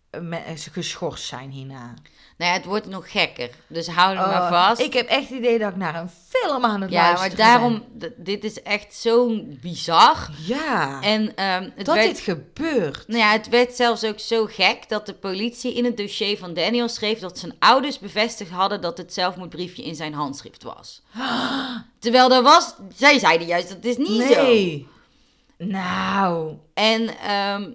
[0.10, 1.94] eh, eh, geschorst zijn hierna.
[2.38, 3.50] Nou ja, het wordt nog gekker.
[3.68, 4.82] Dus hou er Oh, maar vast.
[4.82, 7.48] Ik heb echt het idee dat ik naar een film aan het ja, luisteren maar
[7.48, 7.84] daarom,
[8.18, 10.30] dit is echt zo bizar.
[10.46, 12.08] Ja, En ehm, het dat werd...
[12.08, 13.08] dit gebeurt.
[13.08, 16.54] Nou ja, het werd zelfs ook zo gek dat de politie in het dossier van
[16.54, 21.02] Daniel schreef dat zijn ouders bevestigd hadden dat het zelfmoordbriefje in zijn handschrift was.
[22.00, 24.42] Terwijl dat was, zij zeiden juist dat is niet zo.
[24.42, 24.88] nee.
[25.58, 26.54] Nou.
[26.74, 27.72] En ehm,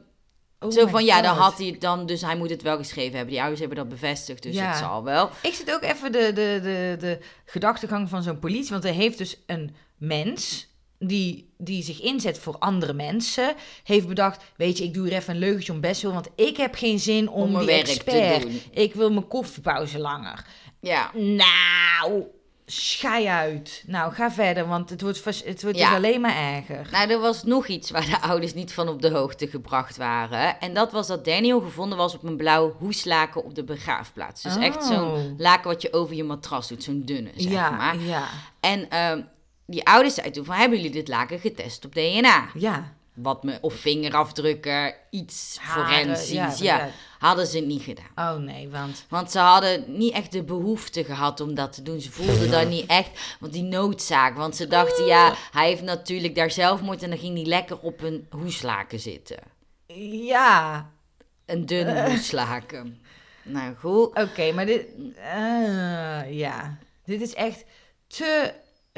[0.61, 3.13] oh zo van ja, dan had hij het dan, dus hij moet het wel geschreven
[3.13, 3.29] hebben.
[3.31, 4.69] Die ouders hebben dat bevestigd, dus Ja.
[4.69, 5.31] het zal wel.
[5.43, 8.71] Ik zit ook even de, de, de, de gedachtegang van zo'n politie.
[8.71, 10.69] Want er heeft dus een mens
[10.99, 13.55] die, die zich inzet voor andere mensen.
[13.85, 16.13] Heeft bedacht, weet je, ik doe hier even een leugentje om best wel.
[16.13, 18.43] Want ik heb geen zin om, Om mijn die werk te expert.
[18.43, 18.61] doen.
[18.71, 20.45] Ik wil mijn koffiepauze langer.
[20.81, 21.11] Ja.
[21.15, 22.25] Nou,
[22.71, 23.83] schei uit.
[23.87, 25.87] Nou, ga verder, want het wordt, het wordt Ja.
[25.89, 26.89] dus alleen maar erger.
[26.91, 30.61] Nou, er was nog iets waar de ouders niet van op de hoogte gebracht waren.
[30.61, 34.43] En dat was dat Daniel gevonden was op een blauw hoeslaken op de begraafplaats.
[34.43, 34.87] Dus echt Oh.
[34.87, 37.99] zo'n laken wat je over je matras doet, zo'n dunne, zeg ja, maar.
[38.01, 38.25] ja,
[38.61, 39.23] En ehm,
[39.67, 42.49] die ouders zeiden toen van, hebben jullie dit laken getest op DNA?
[42.55, 42.93] ja.
[43.23, 46.59] Wat me, of vingerafdrukken, iets Haren, forensisch.
[46.59, 48.35] ja, hadden ze niet gedaan.
[48.37, 49.05] Oh nee, want...
[49.09, 52.01] Want ze hadden niet echt de behoefte gehad om dat te doen.
[52.01, 54.37] Ze voelden dat niet echt, want die noodzaak.
[54.37, 58.03] Want ze dachten, ja, hij heeft natuurlijk daar zelfmoord en dan ging hij lekker op
[58.03, 59.39] een hoeslaken zitten.
[60.27, 60.91] Ja,
[61.47, 63.03] Een dun hoeslaken.
[63.43, 64.07] Nou goed.
[64.19, 64.87] oké, maar dit...
[65.17, 67.65] eh, ja, dit is echt
[68.07, 68.53] te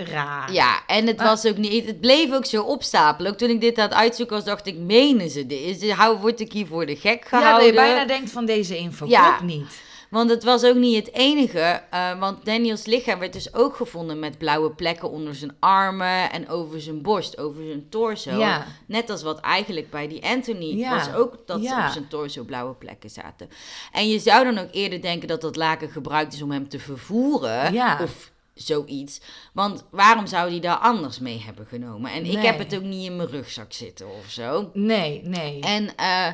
[0.05, 0.53] raar.
[0.53, 3.31] Ja, en het was ook niet, het bleef ook zo opstapelen.
[3.33, 5.91] Ook toen ik dit aan het uitzoeken was, dacht ik, menen ze dit?
[5.93, 7.59] Hou, word ik hier voor de gek Ja, gehouden?
[7.59, 9.29] dat je bijna denkt van deze info Ja.
[9.29, 9.81] klopt niet.
[10.11, 11.83] Want het was ook niet het enige.
[11.91, 16.49] eh, want Daniels lichaam werd dus ook gevonden met blauwe plekken onder zijn armen en
[16.49, 18.39] over zijn borst, over zijn torso.
[18.39, 18.67] Ja.
[18.87, 20.91] Net als wat eigenlijk bij die Anthony Ja.
[20.97, 21.87] was ook dat ze Ja.
[21.87, 23.49] op zijn torso blauwe plekken zaten.
[23.93, 26.79] En je zou dan ook eerder denken dat dat laken gebruikt is om hem te
[26.79, 27.73] vervoeren.
[27.73, 27.99] Ja.
[28.03, 29.21] Of zoiets.
[29.53, 32.11] Want waarom zou hij daar anders mee hebben genomen?
[32.13, 34.71] En ik heb het ook niet in mijn rugzak zitten of zo.
[34.73, 36.27] Nee, nee, En eh,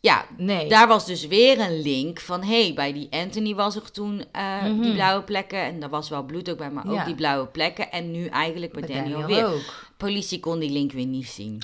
[0.00, 0.68] ja, nee.
[0.68, 4.24] daar was dus weer een link van, hé, hey, bij die Anthony was er toen
[4.32, 4.80] eh, Mhm.
[4.80, 5.58] die blauwe plekken.
[5.62, 7.90] En daar was wel bloed ook bij, maar ook die blauwe plekken.
[7.92, 9.46] En nu eigenlijk bij, Bij Daniel, Daniel weer.
[9.54, 9.88] ook.
[9.96, 11.62] Politie kon die link weer niet zien.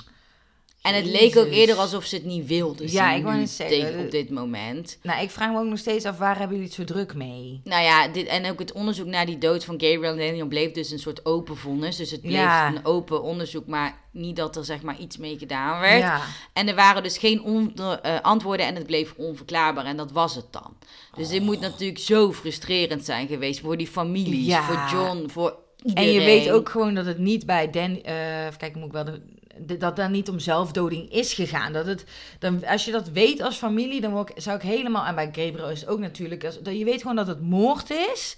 [0.81, 3.49] En het leek ook eerder alsof ze het niet wilden Ja, ik wou nu net
[3.49, 4.97] zeggen, op dit moment.
[5.03, 7.61] Nou, ik vraag me ook nog steeds af, waar hebben jullie het zo druk mee?
[7.63, 10.71] Nou ja, dit, en ook het onderzoek naar die dood van Gabriel en Daniel bleef
[10.71, 11.95] dus een soort open vonnis.
[11.95, 12.67] Dus het bleef Ja.
[12.67, 15.99] een open onderzoek, maar niet dat er zeg maar iets mee gedaan werd.
[16.01, 16.21] Ja.
[16.53, 19.85] En er waren dus geen onder- eh, antwoorden en het bleef onverklaarbaar.
[19.85, 20.77] En dat was het dan.
[21.15, 24.63] Dus dit moet natuurlijk zo frustrerend zijn geweest voor die families, Ja.
[24.63, 25.49] voor John, voor
[25.83, 26.13] En iedereen.
[26.13, 28.01] je weet ook gewoon dat het niet bij Dan...
[28.03, 29.05] eh even kijken, moet ik wel...
[29.05, 31.73] De- dat daar niet om zelfdoding is gegaan.
[31.73, 32.05] Dat het,
[32.39, 35.05] dan, als je dat weet als familie, dan word ik, zou ik helemaal...
[35.05, 36.45] En bij Gabriel is het ook natuurlijk...
[36.45, 38.37] Als, dat je weet gewoon dat het moord is.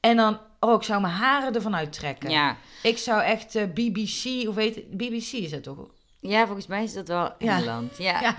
[0.00, 0.38] En dan...
[0.60, 2.30] Oh, ik zou mijn haren ervan uittrekken.
[2.30, 2.56] Ja.
[2.82, 4.44] Ik zou echt eh, BBC...
[4.44, 4.90] Hoe weet het?
[4.90, 5.88] BBC is het toch?
[6.22, 7.36] ja, volgens mij is dat wel.
[7.38, 7.96] Engeland.
[7.98, 8.20] Ja, ja.
[8.20, 8.34] Ja.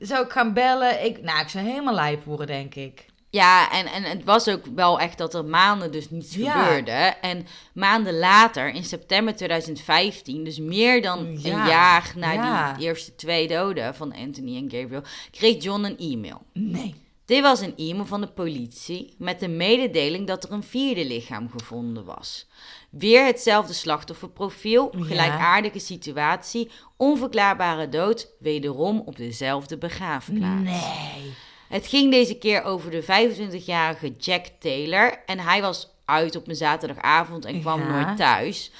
[0.00, 1.04] Zou ik gaan bellen?
[1.04, 3.06] Ik, nou, ik zou helemaal lijp worden, denk ik.
[3.40, 6.62] En, en het was ook wel echt dat er maanden dus niets Ja.
[6.64, 6.90] gebeurde.
[7.20, 11.60] En maanden later, in september 2015, dus meer dan Ja.
[11.62, 12.72] een jaar na Ja.
[12.72, 16.42] die eerste twee doden van Anthony en Gabriel, kreeg John een e-mail.
[16.52, 16.94] Nee.
[17.24, 21.50] Dit was een e-mail van de politie met de mededeling dat er een vierde lichaam
[21.58, 22.46] gevonden was.
[22.90, 25.04] Weer hetzelfde slachtofferprofiel, Ja.
[25.04, 30.62] gelijkaardige situatie, onverklaarbare dood, wederom op dezelfde begraafplaats.
[30.62, 31.32] Nee.
[31.72, 36.56] Het ging deze keer over de 25-jarige Jack Taylor en hij was uit op een
[36.56, 37.86] zaterdagavond en kwam Ja.
[38.04, 38.70] nooit thuis.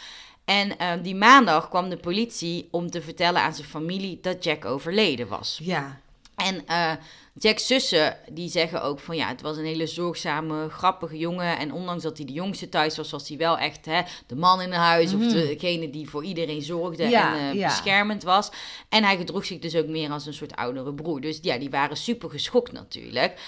[0.45, 4.65] En eh, die maandag kwam de politie om te vertellen aan zijn familie dat Jack
[4.65, 5.59] overleden was.
[5.63, 6.01] Ja.
[6.37, 6.93] En eh
[7.39, 11.59] Jack's zussen, die zeggen ook van ja, het was een hele zorgzame, grappige jongen.
[11.59, 14.61] En ondanks dat hij de jongste thuis was, was hij wel echt hè, de man
[14.61, 15.15] in huis.
[15.15, 17.13] Of degene die voor iedereen zorgde Mhm.
[17.13, 17.67] Ja, en ja.
[17.69, 18.51] beschermend was.
[18.89, 21.21] En hij gedroeg zich dus ook meer als een soort oudere broer.
[21.21, 23.41] Dus ja, die waren super geschokt natuurlijk.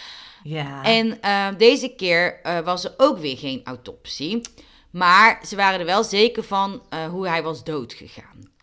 [0.42, 0.82] Ja.
[0.82, 4.40] En eh, deze keer eh, was er ook weer geen autopsie.
[4.90, 8.53] Maar ze waren er wel zeker van hoe hij was doodgegaan.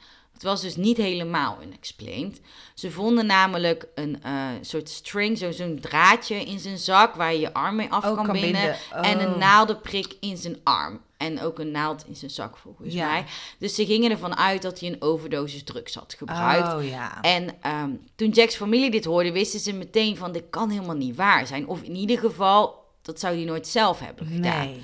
[0.42, 2.42] Het was dus niet helemaal unexplained.
[2.74, 7.40] Ze vonden namelijk een eh, soort string, zo- zo'n draadje in zijn zak waar je
[7.40, 8.52] je arm mee af Oh, kan, kan binden.
[8.52, 8.78] binden.
[9.04, 9.38] En een Oh.
[9.38, 11.02] naaldenprik in zijn arm.
[11.18, 13.08] En ook een naald in zijn zak volgens Ja.
[13.12, 13.26] mij.
[13.60, 16.74] Dus ze gingen ervan uit dat hij een overdosis drugs had gebruikt.
[16.74, 17.22] Oh ja.
[17.22, 21.16] En ehm, toen Jack's familie dit hoorde, wisten ze meteen van dit kan helemaal niet
[21.16, 21.68] waar zijn.
[21.68, 24.66] Of in ieder geval, dat zou hij nooit zelf hebben gedaan.
[24.68, 24.82] Nee.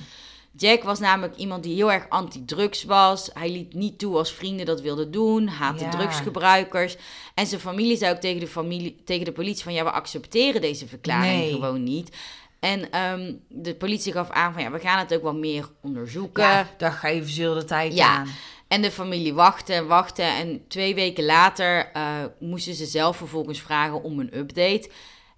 [0.58, 3.30] Jack was namelijk iemand die heel erg anti-drugs was.
[3.34, 5.48] Hij liet niet toe als vrienden dat wilden doen.
[5.48, 5.90] Haatte Ja.
[5.90, 6.96] drugsgebruikers.
[7.34, 9.74] En zijn familie zei ook tegen de, familie, tegen de politie van...
[9.74, 11.52] ja, we accepteren deze verklaring Nee.
[11.52, 12.16] gewoon niet.
[12.60, 14.62] En ehm, de politie gaf aan van...
[14.62, 16.44] ja, we gaan het ook wel meer onderzoeken.
[16.44, 18.08] Ja, daar geven ze heel de tijd Ja.
[18.16, 18.28] aan.
[18.68, 20.22] En de familie wachtte en wachtte.
[20.22, 24.90] En twee weken later eh, moesten ze zelf vervolgens vragen om een update.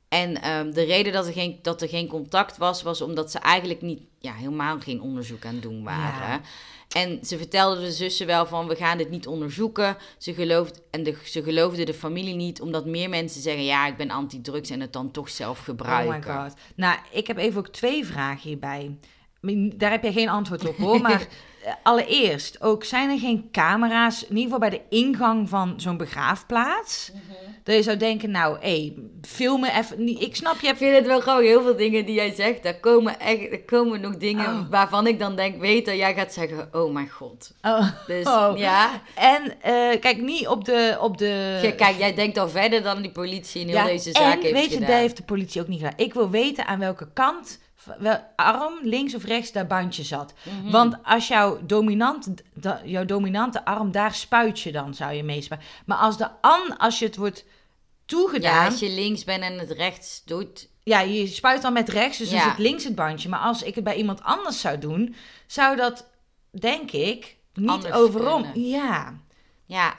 [0.10, 3.40] En ehm, de reden dat er, geen, dat er geen contact was, was omdat ze
[3.40, 6.30] eigenlijk niet, ja, helemaal geen onderzoek aan het doen waren.
[6.30, 6.42] Ja.
[6.90, 9.98] En ze vertelden de zussen wel van, we gaan dit niet onderzoeken.
[10.18, 13.98] Ze, gelooft, en de, ze geloofden de familie niet, omdat meer mensen zeggen, ja, ik
[13.98, 16.32] ben anti-drugs en het dan toch zelf gebruiken.
[16.32, 16.54] Oh my god.
[16.76, 18.98] Nou, ik heb even ook twee vragen hierbij.
[19.76, 21.02] Daar heb je geen antwoord op hoor.
[21.10, 21.28] Maar
[21.84, 27.12] allereerst, ook zijn er geen camera's, in ieder geval bij de ingang van zo'n begraafplaats.
[27.64, 30.04] Dat je zou denken, nou, hé, filmen even.
[30.04, 32.34] niet- Ik snap, je Ik hebt vind het wel gewoon heel veel dingen die jij
[32.34, 32.64] zegt.
[32.64, 34.70] Daar komen, echt, er komen nog dingen Oh.
[34.70, 37.54] waarvan ik dan denk, weet dat jij gaat zeggen, oh mijn god.
[37.62, 37.88] Oh.
[38.08, 38.52] Dus Oh.
[38.56, 39.02] ja.
[39.16, 40.98] En eh, kijk, niet op de.
[41.02, 44.12] Op de Ja, Kijk, jij denkt al verder dan die politie in heel Ja, deze
[44.12, 45.94] zaak en heeft weet je, dat heeft de politie ook niet gedaan.
[45.98, 47.60] Ik wil weten aan welke kant,
[48.36, 50.34] arm, links of rechts, dat bandje zat.
[50.44, 50.72] Mhm.
[50.72, 55.70] Want als jouw, dominant, da- jouw dominante arm, daar spuit je dan, zou je meespuiten.
[55.86, 57.54] Maar als, de an, als je het wordt Ja,
[58.06, 60.70] toegedaan, als je links bent en het rechts doet.
[60.84, 62.50] ja, je spuit dan met rechts, dus dan Ja.
[62.50, 63.30] zit links het bandje.
[63.30, 65.16] Maar als ik het bij iemand anders zou doen,
[65.48, 66.10] zou dat,
[66.52, 68.42] denk ik, niet Anders overom.
[68.42, 68.68] kunnen.
[68.70, 69.14] Ja.
[69.66, 69.94] Ja.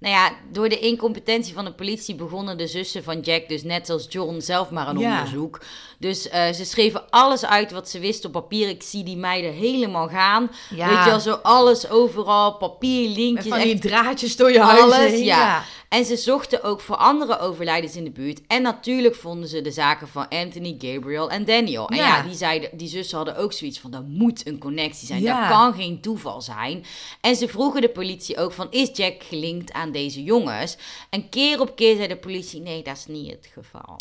[0.00, 3.90] Nou ja, door de incompetentie van de politie begonnen de zussen van Jack, dus net
[3.90, 5.10] als John, zelf maar een Ja.
[5.18, 5.60] onderzoek.
[5.98, 8.68] Dus eh, ze schreven alles uit wat ze wisten op papier.
[8.68, 10.50] Ik zie die meiden helemaal gaan.
[10.74, 10.88] Ja.
[10.88, 14.96] Weet je wel, zo alles overal, papier, linkjes, van die echt draadjes door je huis
[14.96, 15.64] heen, Ja.
[15.88, 18.40] En ze zochten ook voor andere overlijdens in de buurt.
[18.46, 21.88] En natuurlijk vonden ze de zaken van Anthony, Gabriel en Daniel.
[21.88, 22.22] En ja, Ja.
[22.22, 25.22] die, zeiden, die zussen hadden ook zoiets van, er moet een connectie zijn.
[25.22, 25.40] Ja.
[25.40, 26.84] Dat kan geen toeval zijn.
[27.20, 30.76] En ze vroegen de politie ook van, is Jack gelinkt aan deze jongens?
[31.10, 33.96] En keer op keer zei de politie, nee, dat is niet het geval.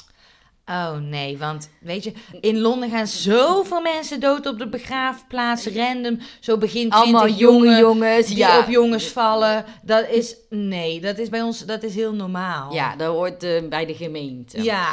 [0.70, 6.20] Oh nee, want weet je, in Londen gaan zoveel mensen dood op de begraafplaats, random.
[6.40, 8.60] Zo begint Allemaal 20 jonge jongen jongens, die ja.
[8.60, 9.66] op jongens vallen.
[9.82, 12.74] Dat is, nee, dat is bij ons, dat is heel normaal.
[12.74, 14.64] Ja, dat hoort eh, bij de gemeente.
[14.64, 14.88] Ja,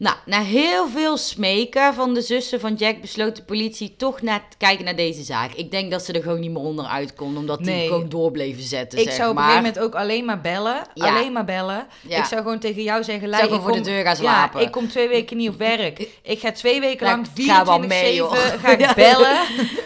[0.00, 4.44] Nou, na heel veel smeken van de zussen van Jack besloot de politie toch naar
[4.50, 5.52] te kijken naar deze zaak.
[5.52, 8.62] Ik denk dat ze er gewoon niet meer onderuit kon, omdat die gewoon door bleven
[8.62, 8.98] zetten.
[8.98, 9.50] Ik zeg zou op een maar.
[9.52, 10.82] gegeven moment ook alleen maar bellen.
[10.94, 11.08] Ja.
[11.16, 11.86] Alleen maar bellen.
[12.08, 12.18] Ja.
[12.18, 13.34] Ik zou gewoon tegen jou zeggen...
[13.34, 14.60] Gewoon ik voor kom- de deur gaan slapen.
[14.60, 16.08] Ja, ik kom twee weken niet op werk.
[16.22, 18.32] Ik ga twee weken lang ik ga wel mee, 24-7 joh.
[18.34, 19.38] ga ik bellen.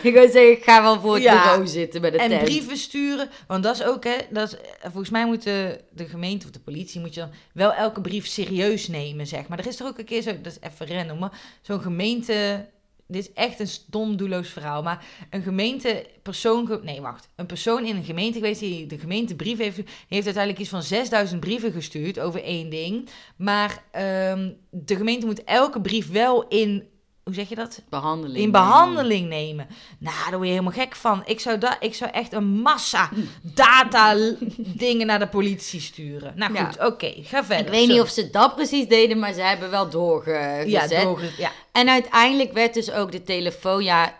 [0.02, 2.42] Ik wil zeggen, ik ga wel voor het bureau zitten met de En tent.
[2.44, 3.30] brieven sturen.
[3.46, 4.16] Want dat is ook, hè.
[4.30, 7.00] Dat is, volgens mij moet de, de gemeente of de politie...
[7.00, 9.58] moet je dan wel elke brief serieus nemen, zeg maar.
[9.58, 10.40] Er is er ook een keer zo...
[10.40, 12.66] Dat is even random, maar zo'n gemeente...
[13.06, 14.82] Dit is echt een stom, doelloos verhaal.
[14.82, 16.66] Maar een gemeentepersoon...
[16.66, 17.28] ge- Nee, wacht.
[17.36, 19.76] Een persoon in een gemeente geweest die de gemeentebrief heeft...
[20.08, 23.08] heeft uiteindelijk iets van 6000 brieven gestuurd over één ding.
[23.36, 26.88] Maar ehm, de gemeente moet elke brief wel in...
[27.24, 27.80] Hoe zeg je dat?
[27.88, 28.36] Behandeling.
[28.44, 29.66] in behandeling nemen.
[29.98, 31.22] Nou, daar word je helemaal gek van.
[31.26, 33.08] Ik zou, da ik zou echt een massa
[33.42, 34.16] data
[34.56, 36.32] dingen naar de politie sturen.
[36.36, 36.64] Nou Ja.
[36.64, 37.66] goed, oké, ga verder.
[37.66, 40.70] Ik weet niet of ze dat precies deden, maar ze hebben wel doorgezet.
[40.70, 41.50] ja, doorge- ja.
[41.72, 44.14] En uiteindelijk werd dus ook de telefoon ja,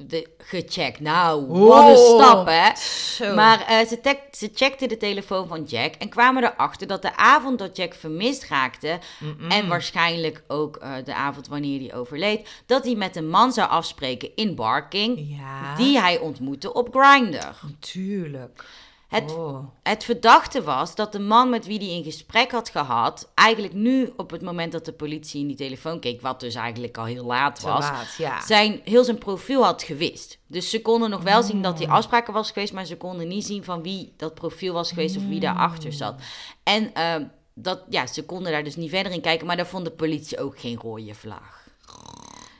[0.00, 1.00] de, gecheckt.
[1.00, 1.68] Nou, Oh.
[1.68, 2.76] wat een stap, hè?
[2.76, 3.34] Zo.
[3.34, 7.58] Maar eh, ze, ze checkten de telefoon van Jack en kwamen erachter dat de avond
[7.58, 9.50] dat Jack vermist raakte, Mm-mm.
[9.50, 13.68] en waarschijnlijk ook eh, de avond wanneer hij overleed, dat hij met een man zou
[13.70, 17.46] afspreken in Barking, Ja, die hij ontmoette op Grindr.
[17.62, 18.64] natuurlijk.
[19.08, 19.58] Het Oh.
[19.82, 24.12] het verdachte was dat de man met wie hij in gesprek had gehad, eigenlijk nu
[24.16, 27.24] op het moment dat de politie in die telefoon keek, wat dus eigenlijk al heel
[27.24, 28.40] laat was, laat, ja.
[28.46, 30.38] zijn, heel zijn profiel had gewist.
[30.46, 31.92] Dus ze konden nog wel zien dat hij Mm.
[31.92, 35.22] afspraken was geweest, maar ze konden niet zien van wie dat profiel was geweest of
[35.26, 36.20] wie daarachter zat.
[36.62, 39.84] En ehm, dat, ja, ze konden daar dus niet verder in kijken, maar daar vond
[39.84, 41.66] de politie ook geen rode vlag.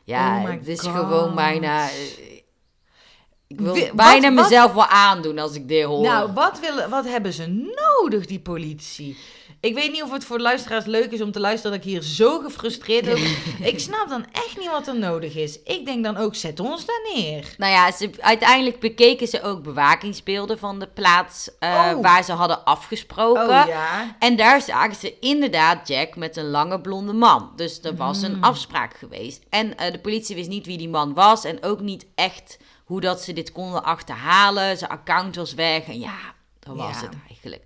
[0.05, 0.91] Ja, Oh my het is God.
[0.91, 1.89] gewoon bijna...
[3.49, 6.03] Ik wil Wi- bijna wat- wat- mezelf wel aandoen als ik dit hoor.
[6.03, 7.47] Nou, wat, willen, wat hebben ze
[8.01, 9.17] nodig, die politie?
[9.61, 11.91] Ik weet niet of het voor de luisteraars leuk is om te luisteren dat ik
[11.93, 13.37] hier zo gefrustreerd over...
[13.73, 15.63] ik snap dan echt niet wat er nodig is.
[15.63, 17.55] Ik denk dan ook, zet ons daar neer.
[17.59, 22.03] Nou ja, ze, uiteindelijk bekeken ze ook bewakingsbeelden van de plaats eh, Oh.
[22.03, 23.43] waar ze hadden afgesproken.
[23.43, 24.17] Oh ja.
[24.19, 27.53] En daar zagen ze inderdaad Jack met een lange blonde man.
[27.57, 28.35] Dus er was Hmm.
[28.35, 29.43] een afspraak geweest.
[29.51, 31.45] En eh, de politie wist niet wie die man was.
[31.45, 34.79] En ook niet echt hoe dat ze dit konden achterhalen.
[34.79, 35.87] Zijn account was weg.
[35.87, 36.19] En ja,
[36.59, 37.07] dat was Ja.
[37.07, 37.63] het eigenlijk.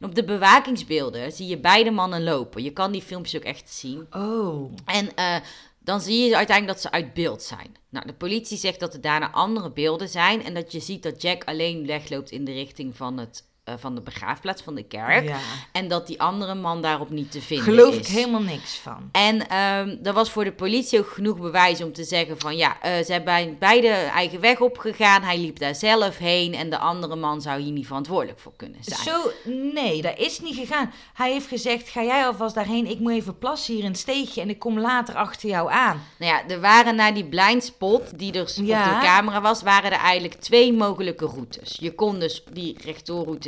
[0.00, 2.62] En op de bewakingsbeelden zie je beide mannen lopen.
[2.62, 4.06] Je kan die filmpjes ook echt zien.
[4.10, 4.72] Oh.
[4.84, 5.36] En eh,
[5.78, 7.76] dan zie je uiteindelijk dat ze uit beeld zijn.
[7.88, 10.44] Nou, de politie zegt dat er daarna andere beelden zijn.
[10.44, 13.94] En dat je ziet dat Jack alleen wegloopt in de richting van, het, eh, van
[13.94, 15.28] de begraafplaats van de kerk.
[15.28, 15.36] Ja.
[15.72, 17.98] En dat die andere man daarop niet te vinden Geloof is.
[17.98, 19.08] ik helemaal niks van.
[19.12, 22.80] En ehm er was voor de politie ook genoeg bewijs om te zeggen van ja,
[22.80, 25.22] eh, ze hebben beide eigen weg opgegaan.
[25.22, 28.78] Hij liep daar zelf heen en de andere man zou hier niet verantwoordelijk voor kunnen
[28.84, 28.98] zijn.
[29.00, 29.30] Zo,
[29.72, 30.92] nee, dat is niet gegaan.
[31.14, 32.86] Hij heeft gezegd, ga jij alvast daarheen?
[32.90, 36.02] Ik moet even plassen hier in het steegje en ik kom later achter jou aan.
[36.18, 38.94] Nou ja, er waren naar die blind spot die er Ja.
[38.94, 41.76] op de camera was, waren er eigenlijk twee mogelijke routes.
[41.80, 42.76] Je kon dus die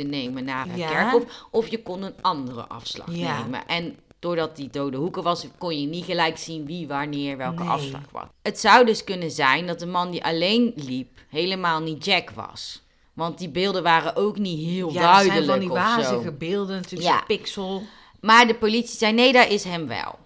[0.09, 0.87] nemen naar het Ja.
[0.89, 3.41] kerkhof of je kon een andere afslag Ja.
[3.43, 3.67] nemen.
[3.67, 7.71] En doordat die dode hoeken was, kon je niet gelijk zien wie wanneer welke Nee.
[7.71, 8.25] afslag was.
[8.41, 12.83] Het zou dus kunnen zijn dat de man die alleen liep helemaal niet Jack was.
[13.13, 16.75] Want die beelden waren ook niet heel Ja, dat zijn duidelijk van die wazige beelden,
[16.75, 17.23] natuurlijk Ja.
[17.27, 17.83] pixel.
[18.21, 20.19] Maar de politie zei nee, daar is hem wel.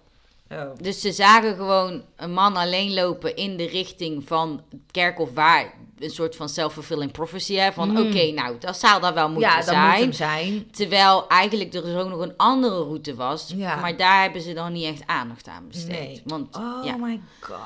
[0.52, 0.70] Oh.
[0.80, 5.72] Dus ze zagen gewoon een man alleen lopen in de richting van het kerkhof waar
[5.98, 7.96] een soort van self-fulfilling prophecy hè, van Mm.
[7.96, 9.88] oké, nou, dat zou dat wel moeten Ja, dat zijn.
[9.90, 10.70] moet hem zijn.
[10.70, 13.76] Terwijl eigenlijk er dus ook nog een andere route was, Ja.
[13.76, 15.88] maar daar hebben ze dan niet echt aandacht aan besteed.
[15.98, 16.22] Nee.
[16.24, 16.96] Want, Oh ja.
[16.96, 17.58] my god.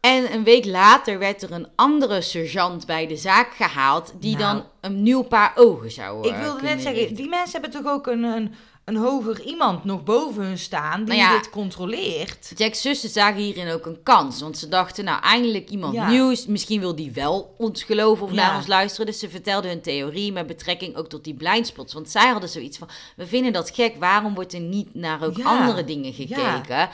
[0.00, 4.54] En een week later werd er een andere sergeant bij de zaak gehaald die Nou.
[4.56, 7.92] dan een nieuw paar ogen zou Ik eh, wilde net zeggen, die mensen hebben toch
[7.92, 11.36] ook een, een, een hoger iemand nog boven hun staan die Nou ja.
[11.38, 12.52] dit controleert.
[12.56, 14.40] Jack's zussen zagen hierin ook een kans.
[14.40, 16.08] Want ze dachten, nou, eindelijk iemand Ja.
[16.10, 16.46] nieuws.
[16.46, 18.36] Misschien wil die wel ons geloven of Ja.
[18.46, 19.06] naar ons luisteren.
[19.06, 21.92] Dus ze vertelden hun theorie met betrekking ook tot die blindspots.
[21.92, 23.94] Want zij hadden zoiets van, we vinden dat gek.
[23.98, 26.88] Waarom wordt er niet naar ook andere dingen gekeken?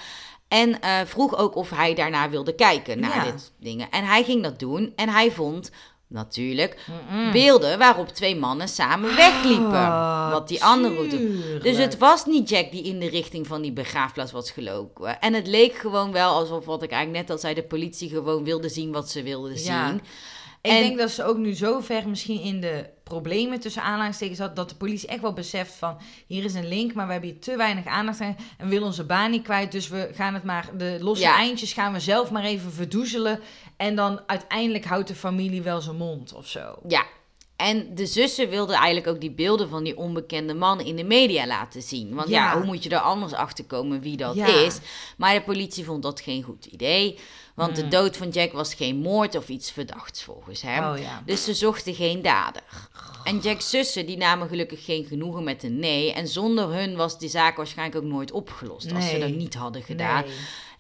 [0.49, 3.91] En eh, vroeg ook of hij daarna wilde kijken, naar dit dingen.
[3.91, 4.93] En hij ging dat doen.
[4.97, 5.71] En hij vond,
[6.09, 7.33] natuurlijk, Mm.
[7.33, 9.73] beelden waarop twee mannen samen wegliepen.
[9.73, 11.59] Ah, wat die andere route.
[11.63, 15.21] Dus het was niet Jack die in de richting van die begraafplaats was gelopen.
[15.21, 18.45] En het leek gewoon wel alsof, wat ik eigenlijk net al zei, de politie gewoon
[18.45, 19.89] wilde zien wat ze wilden Ja.
[19.89, 20.01] zien.
[20.63, 24.39] Ik En- denk dat ze ook nu zo ver misschien in de problemen tussen aanhalingstekens
[24.39, 24.57] had...
[24.57, 25.97] dat de politie echt wel beseft van...
[26.27, 28.37] hier is een link, maar we hebben hier te weinig aandacht aan...
[28.59, 29.73] en willen onze baan niet kwijt.
[29.73, 30.69] Dus we gaan het maar...
[30.77, 31.37] de losse Ja.
[31.37, 33.41] eindjes gaan we zelf maar even verdoezelen...
[33.77, 36.75] en dan uiteindelijk houdt de familie wel zijn mond of zo.
[36.89, 37.05] Ja,
[37.57, 41.47] En de zussen wilden eigenlijk ook die beelden van die onbekende man in de media
[41.47, 42.15] laten zien.
[42.15, 42.57] Want ja, Ja.
[42.57, 44.47] hoe moet je er anders achter komen wie dat Ja.
[44.47, 44.79] is?
[45.17, 47.19] Maar de politie vond dat geen goed idee.
[47.55, 47.91] Want de Hmm.
[47.91, 50.85] dood van Jack was geen moord of iets verdachts volgens hem.
[50.93, 51.23] Oh ja.
[51.27, 52.63] Dus ze zochten geen dader.
[53.25, 56.13] En Jack's zussen die namen gelukkig geen genoegen met een nee.
[56.13, 58.93] En zonder hun was die zaak waarschijnlijk ook nooit opgelost.
[58.93, 60.25] Als ze dat niet hadden gedaan.
[60.25, 60.35] Nee.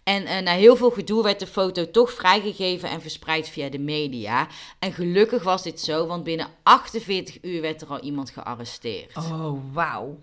[0.06, 3.78] En eh, na heel veel gedoe werd de foto toch vrijgegeven en verspreid via de
[3.78, 4.48] media.
[4.78, 9.16] En gelukkig was dit zo, want binnen 48 uur werd er al iemand gearresteerd.
[9.16, 10.18] Oh, wauw.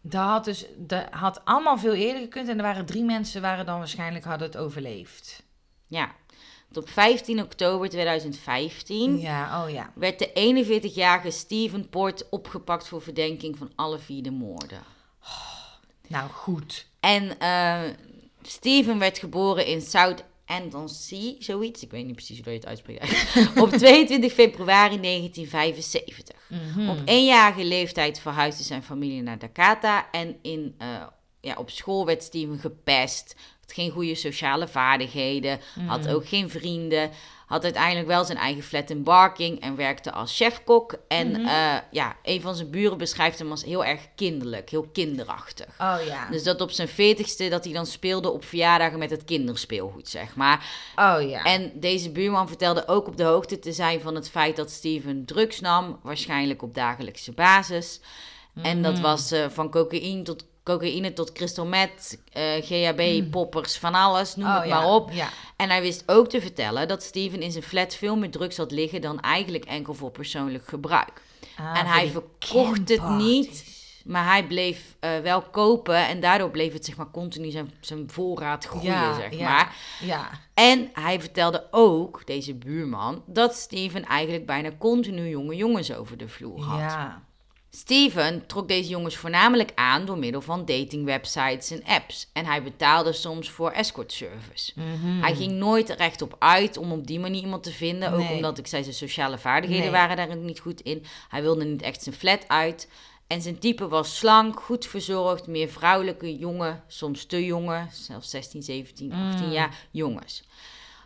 [0.00, 2.48] Dat had dus dat had allemaal veel eerder gekund.
[2.48, 5.42] En er waren drie mensen waren dan waarschijnlijk hadden het overleefd.
[5.86, 6.14] Ja.
[6.68, 9.92] Want op 15 oktober 2015 Ja, oh ja.
[9.94, 14.82] werd de 41-jarige Steven Port opgepakt voor verdenking van alle vier de moorden.
[16.08, 16.86] Nou, goed.
[17.00, 17.82] En eh,
[18.46, 21.82] Steven werd geboren in South Anglesey, zoiets.
[21.82, 23.36] Ik weet niet precies hoe je het uitspreekt.
[23.62, 26.36] op 22 februari 1975.
[26.48, 26.88] Mhm.
[26.88, 30.10] Op eenjarige leeftijd verhuisde zijn familie naar Dakota.
[30.10, 30.88] En in, eh,
[31.40, 33.34] ja, op school werd Steven gepest.
[33.60, 35.60] Had geen goede sociale vaardigheden.
[35.86, 37.10] Had ook geen vrienden.
[37.46, 39.60] Had uiteindelijk wel zijn eigen flat in Barking.
[39.60, 40.94] En werkte als chefkok.
[41.08, 44.70] En eh, ja, een van zijn buren beschrijft hem als heel erg kinderlijk.
[44.70, 45.66] Heel kinderachtig.
[45.78, 46.28] Oh ja.
[46.30, 50.36] Dus dat op zijn veertigste dat hij dan speelde op verjaardagen met het kinderspeelgoed, zeg
[50.36, 50.66] maar.
[50.96, 51.42] Oh ja.
[51.42, 55.24] En deze buurman vertelde ook op de hoogte te zijn van het feit dat Steven
[55.24, 58.00] drugs nam, waarschijnlijk op dagelijkse basis.
[58.62, 63.94] En dat was eh, van cocaïne tot cocaïne tot crystal meth, eh, GHB, poppers, van
[63.94, 64.78] alles, noem oh, het ja.
[64.78, 65.12] maar op.
[65.12, 65.28] Ja.
[65.56, 68.70] En hij wist ook te vertellen dat Steven in zijn flat veel meer drugs had
[68.70, 71.22] liggen dan eigenlijk enkel voor persoonlijk gebruik.
[71.56, 73.64] Ah, en hij verkocht het niet,
[74.04, 78.10] maar hij bleef eh, wel kopen en daardoor bleef het zeg maar continu zijn, zijn
[78.10, 79.50] voorraad groeien, Ja, zeg ja.
[79.50, 79.76] maar.
[80.00, 80.30] Ja.
[80.54, 86.28] En hij vertelde ook, deze buurman, dat Steven eigenlijk bijna continu jonge jongens over de
[86.28, 86.78] vloer had.
[86.78, 87.22] Ja.
[87.76, 92.28] Steven trok deze jongens voornamelijk aan door middel van datingwebsites en apps.
[92.32, 94.72] En hij betaalde soms voor escort service.
[94.74, 95.20] Mhm.
[95.20, 98.12] Hij ging nooit rechtop uit om op die manier iemand te vinden.
[98.12, 98.34] Ook Nee.
[98.34, 99.92] omdat ik zei, zijn sociale vaardigheden Nee.
[100.00, 101.04] waren daar niet goed in.
[101.28, 102.88] Hij wilde niet echt zijn flat uit.
[103.26, 108.62] En zijn type was slank, goed verzorgd, meer vrouwelijke jongen, soms te jonge, zelfs 16,
[108.62, 109.52] 17, 18 Mm.
[109.52, 110.42] jaar, jongens.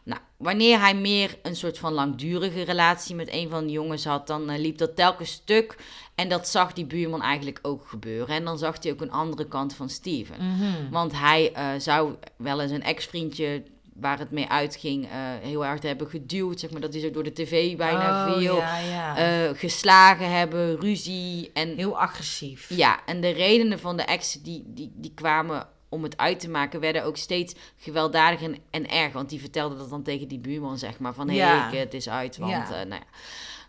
[0.04, 4.26] Nou, wanneer hij meer een soort van langdurige relatie met een van de jongens had,
[4.26, 5.76] dan eh, liep dat telkens stuk.
[6.18, 8.34] En dat zag die buurman eigenlijk ook gebeuren.
[8.34, 10.36] En dan zag hij ook een andere kant van Steven.
[10.38, 10.90] Mhm.
[10.90, 13.62] Want hij eh, zou wel eens een ex-vriendje
[13.94, 15.10] waar het mee uitging, eh,
[15.40, 16.60] heel hard hebben geduwd.
[16.60, 18.56] Zeg maar, dat hij zo door de tv bijna Oh, viel.
[18.56, 19.16] Ja, ja.
[19.16, 21.50] eh, geslagen hebben, ruzie.
[21.54, 22.68] En Heel agressief.
[22.68, 26.48] ja, en de redenen van de exen die, die, die kwamen om het uit te
[26.48, 29.12] maken, werden ook steeds gewelddadiger en, en erg.
[29.12, 31.68] Want die vertelde dat dan tegen die buurman, zeg maar, van hé, Ja.
[31.70, 32.68] hey, het is uit, want Ja.
[32.70, 33.06] nou ja.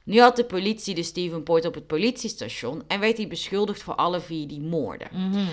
[0.09, 3.95] Nu had de politie de Steven Port op het politiestation en werd hij beschuldigd voor
[3.95, 5.07] alle vier die moorden.
[5.11, 5.45] Mhm.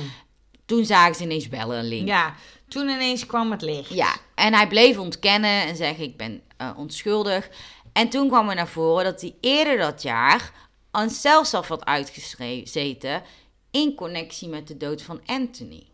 [0.64, 2.09] Toen zagen ze ineens wel een link.
[2.09, 2.34] Ja,
[2.68, 3.94] toen ineens kwam het licht.
[3.94, 7.48] Ja, en hij bleef ontkennen en zeggen ik ben eh, onschuldig.
[7.92, 10.52] En toen kwam er naar voren dat hij eerder dat jaar
[10.90, 13.22] een celstraf had uitgezeten
[13.70, 15.86] in connectie met de dood van Anthony.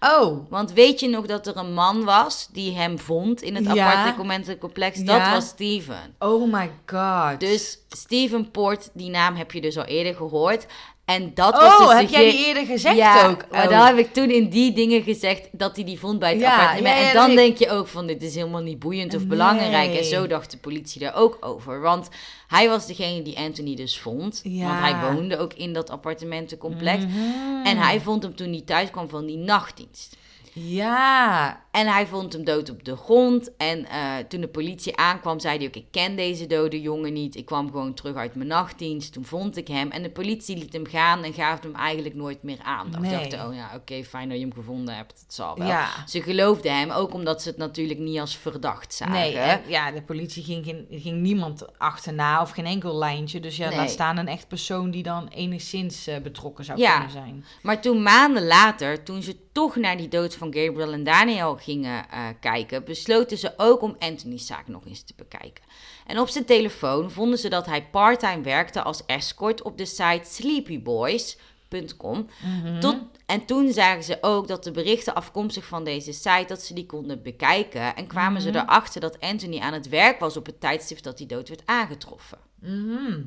[0.00, 3.74] Oh, Want weet je nog dat er een man was die hem vond in het
[3.74, 3.98] Ja.
[3.98, 4.98] appartementencomplex?
[4.98, 5.32] Dat Ja.
[5.32, 6.14] was Steven.
[6.18, 7.40] oh my god.
[7.40, 10.66] Dus Steven Port, die naam heb je dus al eerder gehoord.
[11.06, 13.44] En dat oh, was dus heb jij die eerder gezegd ja, ook?
[13.50, 13.70] maar Oh.
[13.70, 16.52] dan heb ik toen in die dingen gezegd dat hij die vond bij het Ja,
[16.56, 16.96] appartement.
[16.98, 19.28] ja, en dan ik- denk je ook van, dit is helemaal niet boeiend of Nee.
[19.28, 19.94] belangrijk.
[19.94, 21.80] En zo dacht de politie daar ook over.
[21.80, 22.08] Want
[22.48, 24.42] hij was degene die Anthony dus vond.
[24.44, 27.04] Want hij woonde ook in dat appartementencomplex.
[27.04, 27.64] Mhm.
[27.66, 30.16] En hij vond hem toen hij thuis kwam van die nachtdienst.
[30.60, 31.64] Ja.
[31.70, 33.56] En hij vond hem dood op de grond.
[33.56, 37.36] En eh, toen de politie aankwam, zei hij ook: Ik ken deze dode jongen niet.
[37.36, 39.12] Ik kwam gewoon terug uit mijn nachtdienst.
[39.12, 39.90] Toen vond ik hem.
[39.90, 43.02] En de politie liet hem gaan en gaf hem eigenlijk nooit meer aandacht.
[43.02, 43.12] Nee.
[43.12, 45.20] dachten: Oh ja, oké, fijn dat je hem gevonden hebt.
[45.20, 45.66] Het zal wel.
[45.68, 45.88] Ja.
[46.06, 49.14] Ze geloofden hem ook omdat ze het natuurlijk niet als verdacht zagen.
[49.14, 53.40] Nee, ja, de politie ging, geen, ging niemand achterna of geen enkel lijntje.
[53.40, 53.76] Dus ja, Nee.
[53.78, 56.92] laat staan een echt persoon die dan enigszins eh, betrokken zou Ja.
[56.92, 57.44] kunnen zijn.
[57.62, 62.10] Maar toen maanden later, toen ze toch naar die dood van Gabriel en Daniel gingen
[62.10, 65.64] eh, kijken, besloten ze ook om Anthony's zaak nog eens te bekijken.
[66.06, 70.20] En op zijn telefoon vonden ze dat hij parttime werkte als escort op de site
[70.22, 72.26] sleepyboys.com.
[72.42, 72.80] Mhm.
[72.80, 76.74] Tot, en toen zagen ze ook dat de berichten afkomstig van deze site, dat ze
[76.74, 77.96] die konden bekijken.
[77.96, 78.52] En kwamen Mhm.
[78.52, 81.62] ze erachter dat Anthony aan het werk was op het tijdstip dat hij dood werd
[81.64, 82.38] aangetroffen.
[82.60, 83.20] Mhm.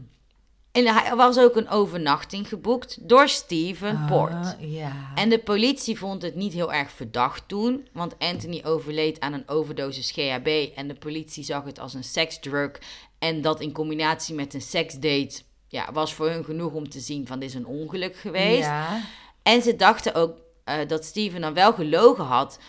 [0.71, 4.31] En er was ook een overnachting geboekt door Steven Port.
[4.31, 5.11] Ah, ja.
[5.15, 9.47] En de politie vond het niet heel erg verdacht toen, want Anthony overleed aan een
[9.47, 12.71] overdosis GHB en de politie zag het als een seksdrug
[13.19, 17.27] en dat in combinatie met een seksdate ja, was voor hun genoeg om te zien
[17.27, 18.67] van dit is een ongeluk geweest.
[18.67, 19.01] Ja.
[19.43, 22.59] En ze dachten ook eh, dat Steven dan wel gelogen had.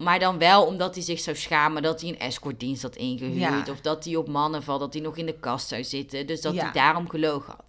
[0.00, 3.66] Maar dan wel omdat hij zich zou schamen dat hij een escortdienst had ingehuurd.
[3.66, 3.72] Ja.
[3.72, 6.26] Of dat hij op mannen valt, dat hij nog in de kast zou zitten.
[6.26, 6.62] Dus dat Ja.
[6.62, 7.64] hij daarom gelogen had.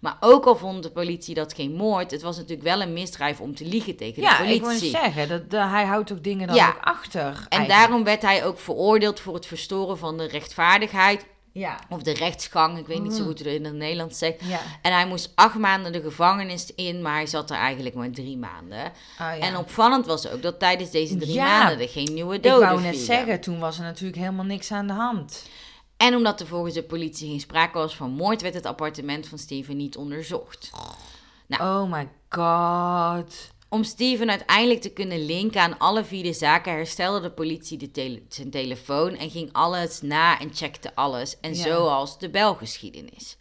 [0.00, 3.40] Maar ook al vond de politie dat geen moord, het was natuurlijk wel een misdrijf
[3.40, 4.56] om te liegen tegen de Ja, politie.
[4.56, 6.68] ik wil zeggen, dat, hij houdt ook dingen dan Ja.
[6.68, 7.20] ook achter.
[7.20, 7.68] en eigenlijk.
[7.68, 11.26] daarom werd hij ook veroordeeld voor het verstoren van de rechtvaardigheid.
[11.58, 11.78] Ja.
[11.88, 13.26] Of de rechtsgang, ik weet niet zo Mm.
[13.26, 14.44] goed hoe het in het Nederlands zegt.
[14.44, 14.60] Ja.
[14.82, 18.36] En hij moest acht maanden de gevangenis in, maar hij zat er eigenlijk maar drie
[18.38, 18.84] maanden.
[18.86, 19.38] Oh, ja.
[19.38, 22.80] En opvallend was ook dat tijdens deze drie maanden er geen nieuwe ik doden wou
[22.80, 23.06] net vielen.
[23.06, 25.48] zeggen, toen was er natuurlijk helemaal niks aan de hand.
[25.96, 29.38] En omdat er volgens de politie geen sprake was van moord, werd het appartement van
[29.38, 30.70] Steven niet onderzocht.
[31.46, 31.62] Nou.
[31.62, 33.50] Oh my god.
[33.68, 37.90] Om Steven uiteindelijk te kunnen linken aan alle vier de zaken, herstelde de politie de
[37.90, 41.36] tele- zijn telefoon en ging alles na en checkte alles.
[41.40, 41.62] En Ja.
[41.62, 43.36] zoals de belgeschiedenis.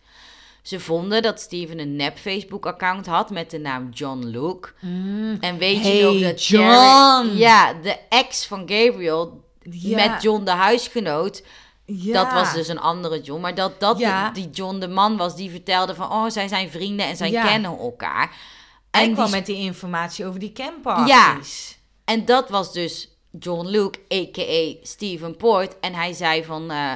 [0.62, 4.70] Ze vonden dat Steven een nep Facebook-account had met de naam John Luke.
[5.40, 7.38] En weet Hey, je nog dat John!
[7.38, 10.08] Ja, de ex van Gabriel Ja.
[10.12, 11.44] met John de huisgenoot.
[11.86, 12.24] Ja.
[12.24, 13.42] Dat was dus een andere John.
[13.42, 14.30] Maar dat, dat Ja.
[14.32, 16.12] die John de man was die vertelde van...
[16.12, 18.36] Oh, zij zijn vrienden en zij kennen elkaar.
[18.96, 21.78] Hij En, kwam die- met die informatie over die camparties.
[22.06, 24.86] en dat was dus John Luke, a.k.a.
[24.86, 25.80] Steven Port.
[25.80, 26.72] En hij zei van...
[26.72, 26.92] eh,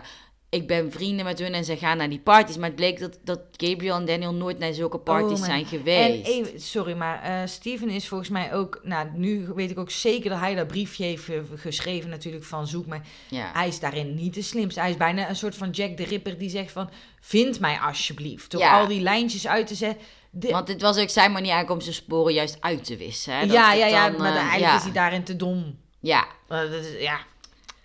[0.49, 2.57] ik ben vrienden met hun en ze gaan naar die parties.
[2.57, 5.65] Maar het bleek dat, dat Gabriel en Daniel nooit naar zulke parties Oh, zijn man.
[5.69, 6.27] geweest.
[6.29, 8.79] En sorry, maar eh, Steven is volgens mij ook...
[8.83, 12.67] Nou, nu weet ik ook zeker dat hij dat briefje heeft ge- geschreven natuurlijk van
[12.67, 13.01] zoek mij.
[13.29, 13.49] ja.
[13.53, 14.79] Hij is daarin niet de slimste.
[14.79, 16.89] Hij is bijna een soort van Jack de Ripper die zegt van...
[17.21, 18.51] Vind mij alsjeblieft.
[18.51, 18.79] Door Ja.
[18.79, 20.01] al die lijntjes uit te zetten.
[20.31, 23.33] De- Want het was ook zijn manier eigenlijk om zijn sporen juist uit te wissen.
[23.33, 23.39] Hè?
[23.45, 24.77] Dat ja, ja, ja, dan, maar eh, eigenlijk ja.
[24.77, 25.77] is hij daarin te dom.
[25.99, 27.19] Ja, Eh, dat is, ja.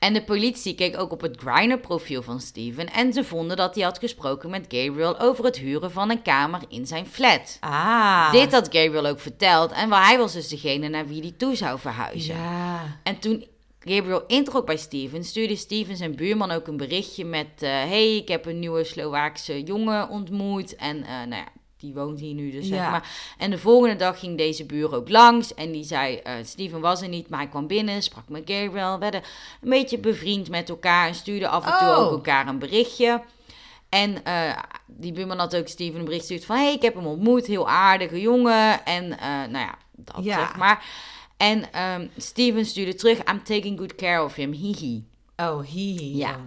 [0.05, 3.85] En de politie keek ook op het Grindr-profiel van Steven en ze vonden dat hij
[3.85, 7.57] had gesproken met Gabriel over het huren van een kamer in zijn flat.
[7.61, 8.33] Ah.
[8.33, 11.79] Dit had Gabriel ook verteld en hij was dus degene naar wie hij toe zou
[11.79, 12.35] verhuizen.
[12.35, 12.99] Ja.
[13.03, 13.47] En toen
[13.79, 17.49] Gabriel introk bij Steven, stuurde Steven zijn buurman ook een berichtje met...
[17.59, 21.49] eh, hey, ik heb een nieuwe Slovaakse jongen ontmoet en eh, nou ja,
[21.85, 22.91] die woont hier nu dus, zeg Ja.
[22.91, 23.09] maar.
[23.39, 26.17] En de volgende dag ging deze buur ook langs en die zei...
[26.17, 29.23] eh, Steven was er niet, maar hij kwam binnen, sprak met Gabriel, werden
[29.61, 31.07] een beetje bevriend met elkaar...
[31.09, 31.99] en stuurden af en toe Oh.
[31.99, 33.23] ook elkaar een berichtje...
[33.89, 36.57] En eh, die buurman had ook Steven een bericht gestuurd van...
[36.57, 38.85] hey, ik heb hem ontmoet, heel aardige jongen.
[38.85, 40.39] En eh, nou ja, dat Ja.
[40.39, 40.85] zeg maar.
[41.37, 43.19] En ehm, Steven stuurde terug...
[43.19, 45.05] I'm taking good care of him, hihi.
[45.37, 46.17] Oh, hi.
[46.17, 46.41] Ja.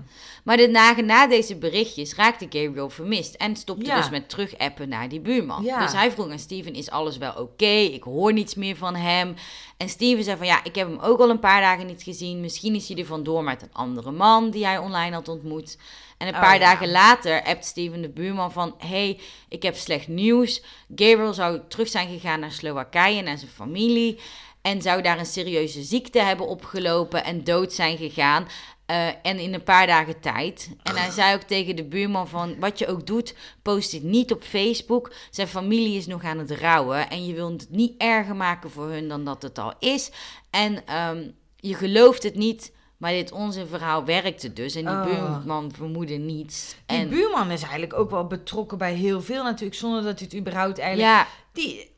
[0.44, 3.36] Maar de dagen na deze berichtjes raakte Gabriel vermist...
[3.36, 3.98] en stopte Ja.
[3.98, 5.64] dus met terugappen naar die buurman.
[5.64, 5.80] Ja.
[5.82, 7.66] Dus hij vroeg aan Steven, is alles wel oké?
[7.66, 9.36] Ik hoor niets meer van hem.
[9.78, 12.42] En Steven zei van, ja, ik heb hem ook al een paar dagen niet gezien.
[12.42, 14.50] Misschien is hij er vandoor met een andere man...
[14.50, 15.78] die hij online had ontmoet...
[16.18, 16.60] En een Oh, paar ja.
[16.60, 18.76] dagen later appt Steven de buurman van...
[18.78, 19.20] hey,
[19.50, 20.64] ik heb slecht nieuws.
[20.96, 24.20] Gabriel zou terug zijn gegaan naar Slowakije, naar zijn familie...
[24.62, 28.48] en zou daar een serieuze ziekte hebben opgelopen en dood zijn gegaan...
[28.88, 30.70] Eh, en in een paar dagen tijd.
[30.84, 32.60] En hij zei ook tegen de buurman van...
[32.60, 35.14] wat je ook doet, post dit niet op Facebook.
[35.32, 37.10] Zijn familie is nog aan het rouwen...
[37.10, 40.12] en je wilt het niet erger maken voor hun dan dat het al is.
[40.50, 42.76] En ehm, je gelooft het niet...
[42.98, 44.76] Maar dit onze verhaal werkte dus.
[44.76, 45.04] En die Oh.
[45.04, 46.76] buurman vermoedde niets.
[46.86, 50.28] Die en buurman is eigenlijk ook wel betrokken bij heel veel natuurlijk, zonder dat hij
[50.32, 51.10] het überhaupt eigenlijk...
[51.10, 51.92] ja, Die,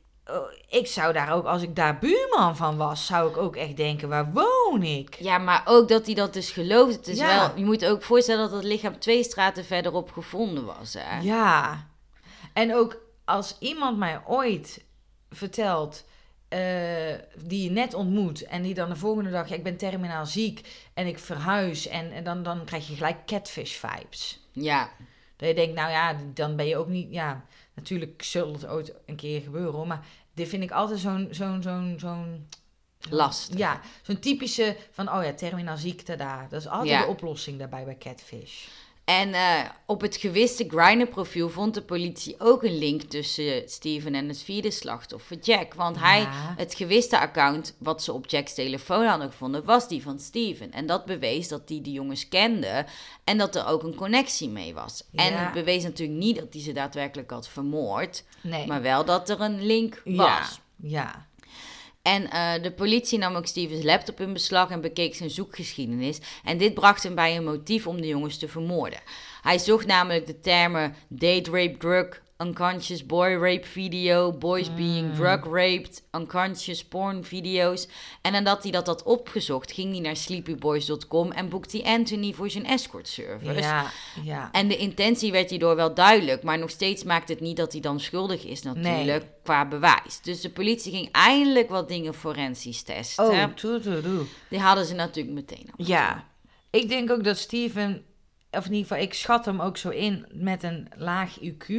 [0.69, 4.09] ik zou daar ook, als ik daar buurman van was, zou ik ook echt denken,
[4.09, 5.15] waar woon ik?
[5.15, 6.95] ja, maar ook dat hij dat dus gelooft.
[6.95, 7.35] Het is Ja.
[7.39, 10.93] wel, je moet ook voorstellen dat het lichaam twee straten verderop gevonden was.
[10.93, 11.19] Hè?
[11.19, 11.87] Ja.
[12.53, 14.83] En ook als iemand mij ooit
[15.29, 16.03] vertelt,
[16.47, 16.59] eh,
[17.43, 20.67] die je net ontmoet en die dan de volgende dag, ja, ik ben terminaal ziek
[20.93, 24.39] en ik verhuis en, en dan, dan krijg je gelijk catfish vibes.
[24.51, 24.89] ja.
[25.35, 28.93] Dat je denkt, nou ja, dan ben je ook niet, ja, natuurlijk zal het ooit
[29.05, 30.05] een keer gebeuren maar
[30.39, 32.47] dit vind ik altijd zo'n, zo'n, zo'n, zo'n
[33.09, 33.57] Lastig.
[33.57, 36.47] Ja, zo'n typische van, oh ja, terminaal ziekte daar.
[36.49, 37.01] Dat is altijd Ja.
[37.01, 38.67] de oplossing daarbij bij catfish.
[39.09, 44.27] En eh, op het gewiste Grindr-profiel vond de politie ook een link tussen Steven en
[44.27, 45.73] het vierde slachtoffer, Jack.
[45.73, 50.19] Want hij, het gewiste account wat ze op Jack's telefoon hadden gevonden, was die van
[50.19, 50.71] Steven.
[50.71, 52.85] En dat bewees dat hij de jongens kende
[53.23, 55.03] en dat er ook een connectie mee was.
[55.15, 58.67] En het bewees natuurlijk niet dat hij ze daadwerkelijk had vermoord, Nee.
[58.67, 60.59] maar wel dat er een link was.
[60.81, 61.27] ja, ja.
[62.09, 66.19] En eh, de politie nam ook Stevens laptop in beslag en bekeek zijn zoekgeschiedenis.
[66.43, 68.99] En dit bracht hem bij een motief om de jongens te vermoorden.
[69.41, 75.15] Hij zocht namelijk de termen date, rape, drug, unconscious boy rape video, boys being Mm.
[75.15, 77.87] drug raped, unconscious porn video's.
[78.21, 82.49] En nadat hij dat had opgezocht, ging hij naar sleepyboys.com en boekte hij Anthony voor
[82.49, 83.59] zijn escort service.
[83.59, 83.91] Ja,
[84.23, 84.49] ja.
[84.51, 87.81] En de intentie werd hierdoor wel duidelijk, maar nog steeds maakt het niet dat hij
[87.81, 90.21] dan schuldig is natuurlijk qua bewijs.
[90.21, 93.25] Dus de politie ging eindelijk wat dingen forensisch testen.
[93.25, 94.25] Oh, toe, toe, toe.
[94.49, 95.85] Die hadden ze natuurlijk meteen al.
[95.85, 96.27] Ja.
[96.69, 98.03] Ik denk ook dat Steven,
[98.51, 101.73] of in ieder geval, ik schat hem ook zo in met een laag IQ,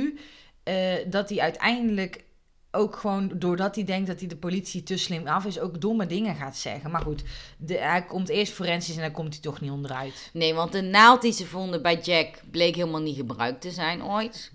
[0.62, 2.24] eh, dat hij uiteindelijk
[2.70, 6.06] ook gewoon, doordat hij denkt dat hij de politie te slim af is, ook domme
[6.06, 6.90] dingen gaat zeggen.
[6.90, 7.22] Maar goed,
[7.66, 10.30] hij komt eerst forensisch en dan komt hij toch niet onderuit.
[10.32, 14.04] Nee, want de naald die ze vonden bij Jack bleek helemaal niet gebruikt te zijn
[14.04, 14.52] ooit.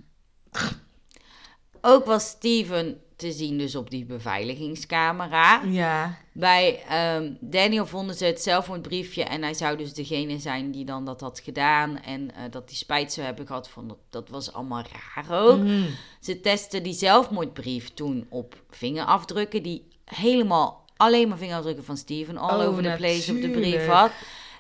[1.82, 5.62] Ook was Steven te zien dus op die beveiligingscamera.
[5.64, 6.18] Ja.
[6.32, 11.06] Bij ehm, Daniel vonden ze het zelfmoordbriefje en hij zou dus degene zijn die dan
[11.06, 14.54] dat had gedaan en eh, dat hij spijt zou hebben gehad van dat, dat was
[14.54, 14.84] allemaal
[15.16, 15.60] raar ook.
[15.60, 15.84] Mhm.
[16.20, 22.60] Ze testten die zelfmoordbrief toen op vingerafdrukken die helemaal alleen maar vingerafdrukken van Steven all
[22.60, 24.12] Oh, over the place op de brief had.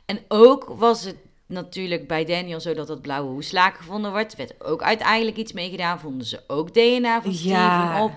[0.05, 4.31] En ook was het natuurlijk bij Daniel zo dat dat blauwe hoeslaak gevonden wordt.
[4.31, 5.99] Er werd ook uiteindelijk iets mee gedaan.
[5.99, 7.37] Vonden ze ook DNA van Ja.
[7.37, 8.11] Steven op.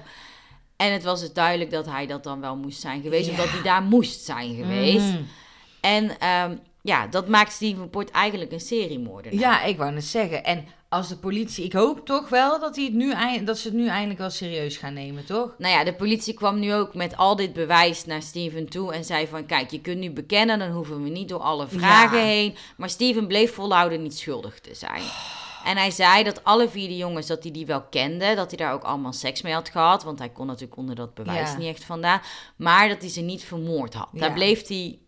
[0.78, 3.26] En het was dus duidelijk dat hij dat dan wel moest zijn geweest.
[3.26, 3.30] Ja.
[3.30, 5.12] Omdat hij daar moest zijn geweest.
[5.12, 5.22] Mhm.
[5.80, 9.40] En ehm, ja, dat maakt Steven Port eigenlijk een seriemoordenaar.
[9.40, 10.44] Ja, ik wou net zeggen.
[10.44, 13.14] En als de politie, ik hoop toch wel dat, hij het nu,
[13.44, 15.54] dat ze het nu eindelijk wel serieus gaan nemen, toch?
[15.58, 19.04] Nou ja, de politie kwam nu ook met al dit bewijs naar Steven toe en
[19.04, 19.46] zei van...
[19.46, 22.24] Kijk, je kunt nu bekennen, dan hoeven we niet door alle vragen Ja.
[22.24, 22.56] heen.
[22.76, 25.02] Maar Steven bleef volhouden niet schuldig te zijn.
[25.68, 28.34] En hij zei dat alle vier de jongens, dat hij die wel kende.
[28.34, 30.02] Dat hij daar ook allemaal seks mee had gehad.
[30.04, 31.56] Want hij kon natuurlijk onder dat bewijs Ja.
[31.56, 32.20] niet echt vandaan.
[32.56, 34.08] Maar dat hij ze niet vermoord had.
[34.12, 34.34] Daar, Ja.
[34.34, 34.98] bleef hij,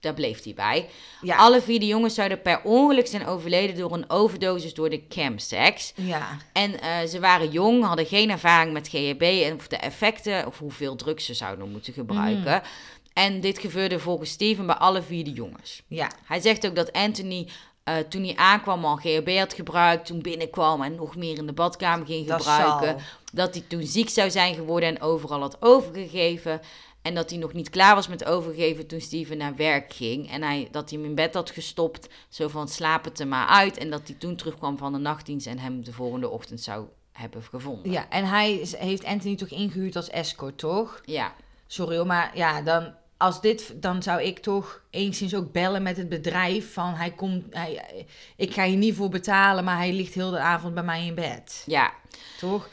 [0.00, 0.88] daar bleef hij bij.
[1.22, 1.36] Ja.
[1.36, 5.92] Alle vier de jongens zouden per ongeluk zijn overleden door een overdosis door de chemsex.
[5.96, 6.28] Ja.
[6.52, 10.58] En eh, ze waren jong, hadden geen ervaring met GHB en of de effecten of
[10.58, 12.42] hoeveel drugs ze zouden moeten gebruiken.
[12.54, 12.64] Mhm.
[13.12, 15.82] En dit gebeurde volgens Steven bij alle vier de jongens.
[15.88, 16.10] Ja.
[16.24, 17.48] Hij zegt ook dat Anthony
[17.96, 21.52] eh, toen hij aankwam al GHB had gebruikt, toen binnenkwam en nog meer in de
[21.52, 22.88] badkamer ging Dat gebruiken.
[22.88, 23.08] zal.
[23.32, 26.60] Dat hij toen ziek zou zijn geworden en overal had overgegeven.
[27.02, 30.30] En dat hij nog niet klaar was met overgeven toen Steven naar werk ging.
[30.30, 33.46] En hij, dat hij hem in bed had gestopt, zo van slaap het er maar
[33.46, 33.76] uit.
[33.76, 37.42] En dat hij toen terugkwam van de nachtdienst en hem de volgende ochtend zou hebben
[37.42, 37.92] gevonden.
[37.92, 41.00] Ja, en hij heeft Anthony toch ingehuurd als escort, toch?
[41.04, 41.34] Ja,
[41.70, 45.96] Sorry hoor, maar ja, dan, als dit, dan zou ik toch enigszins ook bellen met
[45.96, 48.06] het bedrijf van hij komt, hij,
[48.36, 51.14] ik ga hier niet voor betalen, maar hij ligt heel de avond bij mij in
[51.14, 51.92] bed, ja.
[52.38, 52.68] toch?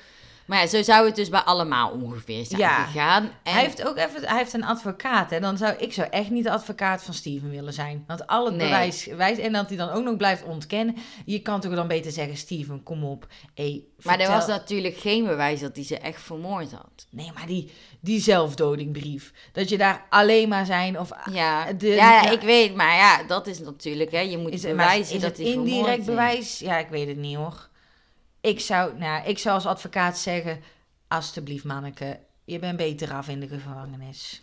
[0.45, 2.83] Maar ja, zo zou het dus bij allemaal ongeveer zijn Ja.
[2.85, 3.23] gegaan.
[3.43, 5.39] En Hij heeft ook even, hij heeft een advocaat, hè?
[5.39, 8.55] Dan zou ik zou echt niet de advocaat van Steven willen zijn, want al het
[8.55, 8.63] Nee.
[8.67, 10.95] bewijs wijst en dat hij dan ook nog blijft ontkennen.
[11.25, 15.25] Je kan toch dan beter zeggen, Steven, kom op, hey, maar er was natuurlijk geen
[15.25, 17.07] bewijs dat hij ze echt vermoord had.
[17.09, 19.33] Nee, maar die, die zelfdodingbrief.
[19.51, 21.09] Dat je daar alleen maar zijn of...
[21.31, 25.15] Ja, de- ja, ik weet, maar ja, dat is natuurlijk, hè, je moet Is, bewijzen
[25.15, 26.05] is dat hij vermoord indirect is.
[26.05, 26.59] bewijs?
[26.59, 27.69] Ja, ik weet het niet hoor.
[28.45, 30.61] Ik zou, nou, ik zou als advocaat zeggen...
[31.07, 34.39] Alsjeblieft, manneke, je bent beter af in de gevangenis.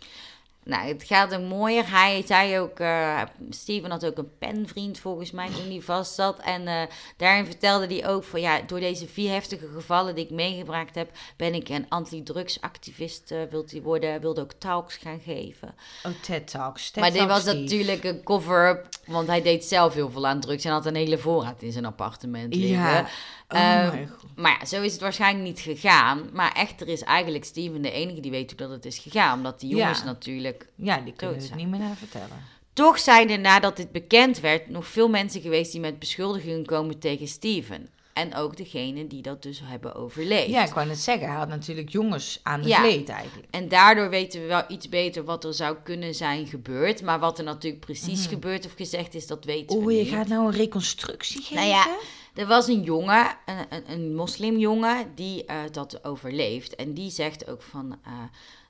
[0.65, 1.89] Nou, het gaat ook mooier.
[1.89, 6.39] Hij zei ook, eh, Steven had ook een penvriend volgens mij toen hij vast zat.
[6.39, 6.81] En eh,
[7.17, 11.11] daarin vertelde hij ook van ja, door deze vier heftige gevallen die ik meegebracht heb,
[11.37, 15.75] ben ik een antidrugsactivist, eh wilt hij worden, wilde ook talks gaan geven.
[16.05, 16.91] Oh, TED Talks.
[16.91, 17.57] TED maar dit was Steve.
[17.57, 21.17] natuurlijk een cover-up, want hij deed zelf heel veel aan drugs en had een hele
[21.17, 22.77] voorraad in zijn appartement liggen.
[22.79, 23.07] Ja.
[23.47, 24.05] Oh Ehm.
[24.35, 26.29] Maar ja, zo is het waarschijnlijk niet gegaan.
[26.33, 29.37] Maar echter is eigenlijk Steven de enige die weet hoe dat het is gegaan.
[29.37, 30.05] Omdat die jongens Ja.
[30.05, 32.51] natuurlijk Ja, die kunnen het niet meer naar vertellen.
[32.73, 36.99] Toch zijn er nadat dit bekend werd nog veel mensen geweest die met beschuldigingen komen
[36.99, 37.89] tegen Steven.
[38.13, 40.49] En ook degene die dat dus hebben overleefd.
[40.49, 42.79] Ja, ik wou net zeggen, hij had natuurlijk jongens aan de Ja.
[42.79, 43.47] vleet eigenlijk.
[43.51, 47.01] En daardoor weten we wel iets beter wat er zou kunnen zijn gebeurd.
[47.01, 49.83] Maar wat er natuurlijk precies gebeurd of gezegd is, dat weten we Mhm.
[49.83, 50.13] Oeh, je niet.
[50.13, 51.55] gaat nou een reconstructie geven?
[51.55, 51.95] Nou ja,
[52.35, 56.75] er was een jongen, een, een, een moslimjongen, die eh, dat overleeft.
[56.75, 58.11] En die zegt ook van, eh,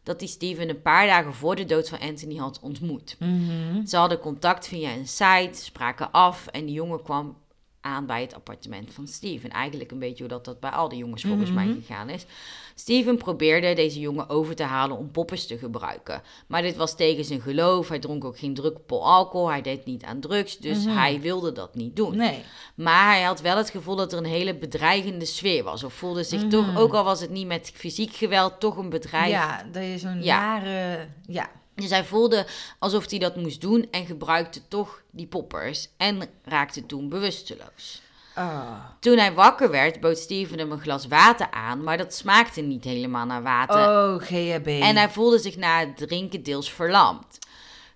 [0.03, 3.15] dat hij Steven een paar dagen voor de dood van Anthony had ontmoet.
[3.19, 3.85] Mhm.
[3.85, 7.37] Ze hadden contact via een site, spraken af en die jongen kwam
[7.83, 9.49] aan bij het appartement van Steven.
[9.49, 12.25] Eigenlijk een beetje hoe dat, dat bij al die jongens volgens mij gegaan is.
[12.75, 16.21] Steven probeerde deze jongen over te halen om poppers te gebruiken.
[16.47, 17.89] Maar dit was tegen zijn geloof.
[17.89, 19.49] Hij dronk ook geen druppel alcohol.
[19.49, 20.57] Hij deed niet aan drugs.
[20.57, 22.15] Dus hij wilde dat niet doen.
[22.17, 22.43] Nee.
[22.75, 25.83] Maar hij had wel het gevoel dat er een hele bedreigende sfeer was.
[25.83, 26.49] Of voelde zich Mhm.
[26.49, 29.35] toch, ook al was het niet met fysiek geweld, toch een bedreiging.
[29.35, 30.39] Ja, dat is zo'n Ja.
[30.39, 31.07] nare...
[31.27, 31.49] Ja.
[31.75, 32.47] Dus hij voelde
[32.79, 38.01] alsof hij dat moest doen en gebruikte toch die poppers en raakte toen bewusteloos.
[38.37, 38.75] Oh.
[38.99, 42.83] Toen hij wakker werd, bood Steven hem een glas water aan, maar dat smaakte niet
[42.83, 43.75] helemaal naar water.
[43.89, 44.67] Oh, GHB.
[44.67, 47.37] En hij voelde zich na het drinken deels verlamd.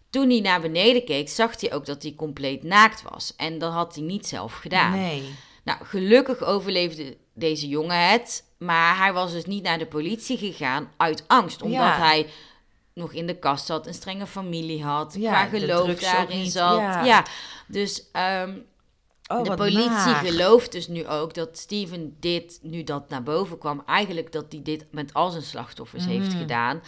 [0.09, 3.33] Toen hij naar beneden keek, zag hij ook dat hij compleet naakt was.
[3.37, 4.91] En dat had hij niet zelf gedaan.
[4.91, 5.35] Nee.
[5.63, 8.43] Nou, gelukkig overleefde deze jongen het.
[8.57, 11.61] Maar hij was dus niet naar de politie gegaan uit angst.
[11.61, 11.97] Omdat Ja.
[11.97, 12.27] hij
[12.97, 15.15] nog in de kast zat, een strenge familie had.
[15.19, 16.77] Ja, qua geloof daarin niet, zat.
[16.79, 17.03] ja.
[17.05, 17.25] Ja,
[17.67, 18.57] dus ehm,
[19.31, 23.83] Oh, de politie gelooft dus nu ook dat Steven dit, nu dat naar boven kwam,
[23.85, 26.37] eigenlijk dat hij dit met al zijn slachtoffers heeft Mhm.
[26.37, 26.81] gedaan.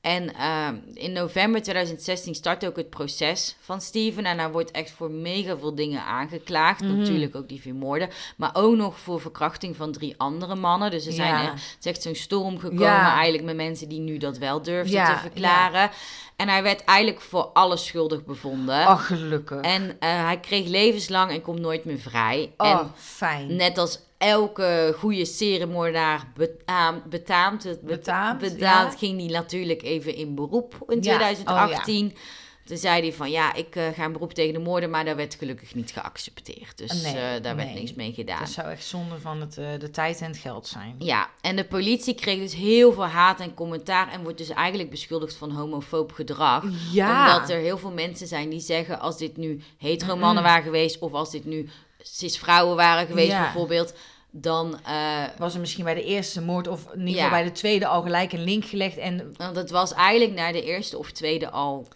[0.00, 4.24] En ehm, in november 2016 start ook het proces van Steven.
[4.24, 6.80] En hij wordt echt voor mega veel dingen aangeklaagd.
[6.80, 6.98] Mhm.
[6.98, 8.08] Natuurlijk ook die vier moorden.
[8.36, 10.90] Maar ook nog voor verkrachting van drie andere mannen.
[10.90, 11.50] Dus er zijn Ja.
[11.50, 13.12] het is echt zo'n storm gekomen Ja.
[13.14, 15.90] eigenlijk met mensen die nu dat wel durfden Ja, te verklaren.
[16.36, 18.86] En hij werd eigenlijk voor alles schuldig bevonden.
[18.86, 19.60] Oh, gelukkig.
[19.60, 22.52] En eh, hij kreeg levenslang en komt nooit meer vrij.
[22.56, 23.56] oh, En fijn.
[23.56, 28.98] net als elke goede seriemoordenaar betaamd, betaamt, het, Betaamt, betaamt, ja.
[28.98, 32.16] ging hij natuurlijk even in beroep in Ja, 2018.
[32.68, 35.16] Toen zei hij van ja, ik eh, ga een beroep tegen de moorden, maar dat
[35.16, 36.78] werd gelukkig niet geaccepteerd.
[36.78, 38.38] Dus Nee, eh, daar werd niks mee gedaan.
[38.38, 40.94] Dat zou echt zonde van het, eh, de tijd en het geld zijn.
[40.98, 44.90] Ja, en de politie kreeg dus heel veel haat en commentaar en wordt dus eigenlijk
[44.90, 46.64] beschuldigd van homofoob gedrag.
[46.92, 47.34] Ja.
[47.34, 50.98] Omdat er heel veel mensen zijn die zeggen als dit nu hetero mannen waren geweest
[50.98, 51.68] of als dit nu
[52.02, 53.42] cis vrouwen waren geweest Ja.
[53.42, 53.94] bijvoorbeeld,
[54.30, 54.78] dan...
[54.84, 57.22] eh, Was er misschien bij de eerste moord of in ieder Ja.
[57.22, 60.52] geval bij de tweede al gelijk een link gelegd en want het was eigenlijk naar
[60.52, 61.88] de eerste of tweede al.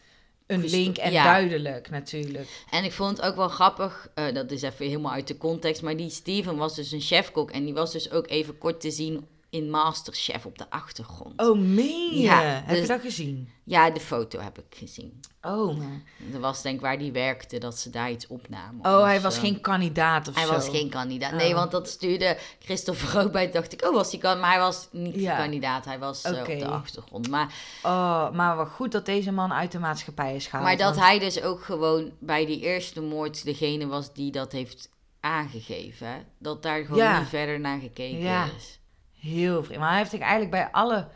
[0.46, 1.24] een link en ja.
[1.24, 2.48] duidelijk natuurlijk.
[2.70, 5.82] En ik vond het ook wel grappig, eh, dat is even helemaal uit de context,
[5.82, 8.90] maar die Steven was dus een chefkok en die was dus ook even kort te
[8.90, 11.40] zien in Masterchef op de achtergrond.
[11.40, 12.20] Oh, meen je?
[12.20, 13.48] Ja, Heb dus- je dat gezien?
[13.64, 15.20] Ja, de foto heb ik gezien.
[15.42, 15.80] Oh.
[16.18, 18.86] Dat was denk ik waar die werkte, dat ze daar iets opnamen.
[18.86, 20.52] Oh, hij Dus, was eh, geen kandidaat of Hij zo.
[20.52, 21.32] was geen kandidaat.
[21.32, 21.54] Nee, Oh.
[21.54, 23.50] want dat stuurde Christopher ook bij.
[23.50, 24.40] Dacht ik, oh, was hij kan.
[24.40, 25.36] Maar hij was niet Ja.
[25.36, 25.84] kandidaat.
[25.84, 26.52] Hij was eh, Oké.
[26.52, 27.28] op de achtergrond.
[27.28, 30.64] Maar, Oh, maar wat goed dat deze man uit de maatschappij is gehaald.
[30.64, 34.52] maar dat want- hij dus ook gewoon bij die eerste moord degene was die dat
[34.52, 34.90] heeft
[35.20, 36.26] aangegeven.
[36.38, 37.18] Dat daar gewoon Ja.
[37.18, 38.44] niet verder naar gekeken Ja.
[38.56, 38.80] is.
[39.22, 39.80] Heel vreemd.
[39.80, 41.08] Maar hij heeft zich eigenlijk bij alle,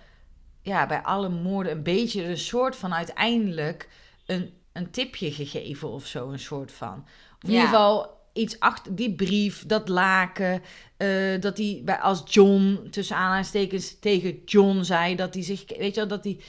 [0.63, 3.89] ja, bij alle moorden een beetje een soort van uiteindelijk
[4.27, 6.29] een, een tipje gegeven of zo.
[6.29, 7.05] Een soort van.
[7.43, 7.55] Of in Ja.
[7.55, 10.63] ieder geval iets achter die brief, dat laken.
[10.97, 15.95] eh, dat hij bij, als John, tussen aanhalingstekens, tegen John zei dat hij zich, weet
[15.95, 16.41] je wel, dat hij.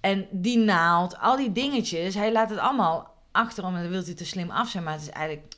[0.00, 2.14] En die naald, al die dingetjes.
[2.14, 4.84] Hij laat het allemaal achterom en dan wil hij te slim af zijn.
[4.84, 5.54] Maar het is eigenlijk.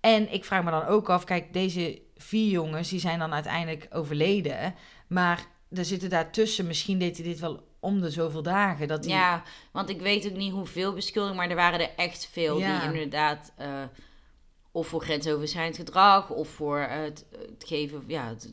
[0.00, 3.86] En ik vraag me dan ook af, kijk, deze vier jongens, die zijn dan uiteindelijk
[3.90, 4.74] overleden.
[5.06, 8.88] Maar er zitten daartussen, misschien deed hij dit wel om de zoveel dagen.
[8.88, 12.28] Dat hij, Ja, want ik weet ook niet hoeveel beschuldigingen, maar er waren er echt
[12.32, 12.78] veel Ja.
[12.80, 13.82] die inderdaad eh,
[14.72, 18.50] of voor grensoverschrijdend gedrag of voor het, het geven, ja, het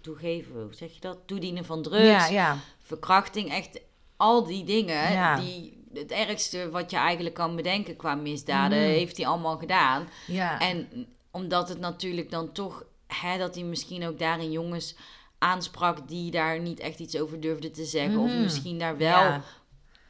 [0.00, 1.18] toegeven, hoe zeg je dat?
[1.26, 3.80] Toedienen van drugs, ja, ja, verkrachting, echt
[4.16, 5.36] al die dingen Ja.
[5.40, 8.88] die het ergste wat je eigenlijk kan bedenken qua misdaden Mhm.
[8.88, 10.08] heeft hij allemaal gedaan.
[10.26, 10.60] ja.
[10.60, 14.96] En omdat het natuurlijk dan toch, hè, dat hij misschien ook daarin jongens
[15.38, 18.18] aansprak die daar niet echt iets over durfden te zeggen.
[18.18, 18.42] Of Mhm.
[18.42, 19.42] misschien daar wel Ja.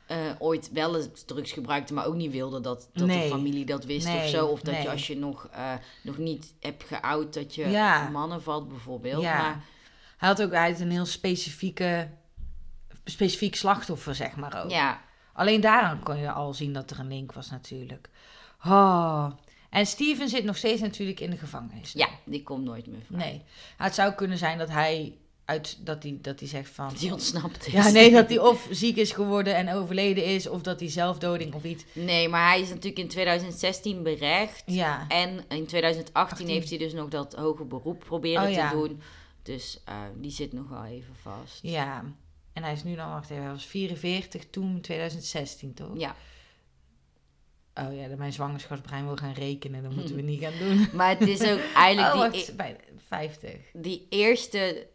[0.06, 3.22] eh, ooit wel eens drugs gebruikte, maar ook niet wilde dat, dat Nee.
[3.22, 4.46] de familie dat wist of zo.
[4.46, 4.82] Of dat nee.
[4.82, 5.72] je als je nog, eh,
[6.02, 8.08] nog niet hebt geout dat je Ja.
[8.08, 9.22] mannen valt bijvoorbeeld.
[9.22, 9.36] Ja.
[9.42, 9.64] Maar
[10.16, 12.08] Hij had ook hij had een heel specifieke,
[13.04, 14.70] specifiek slachtoffer, zeg maar ook.
[14.70, 15.00] ja,
[15.32, 18.08] Alleen daaraan kon je al zien dat er een link was natuurlijk.
[18.64, 19.30] Oh.
[19.70, 21.92] En Steven zit nog steeds natuurlijk in de gevangenis.
[21.92, 23.18] ja, die komt nooit meer vrij.
[23.18, 23.42] Nee.
[23.76, 25.14] Het zou kunnen zijn dat hij,
[25.44, 26.94] uit, dat hij, dat hij zegt van...
[26.98, 27.72] Die ontsnapt is.
[27.72, 31.54] Ja, nee, dat hij of ziek is geworden en overleden is, of dat hij zelfdoding
[31.54, 31.84] of iets.
[31.92, 34.62] Nee, maar hij is natuurlijk in 2016 berecht.
[34.66, 35.04] Ja.
[35.08, 36.48] En in 2018 18.
[36.48, 38.70] heeft hij dus nog dat hoge beroep proberen Oh, ja.
[38.70, 39.00] te doen.
[39.42, 41.58] Dus eh, die zit nog wel even vast.
[41.62, 42.04] Ja.
[42.52, 45.98] En hij is nu dan, wacht even, hij was 44 toen 2016, toch?
[45.98, 46.16] Ja,
[47.78, 50.88] Oh ja, dat mijn zwangerschapsbrein wil gaan rekenen, dat moeten we niet gaan doen.
[50.98, 52.76] maar het is ook eigenlijk oh, die, wacht, bij
[53.06, 53.50] 50.
[53.72, 54.86] die eerste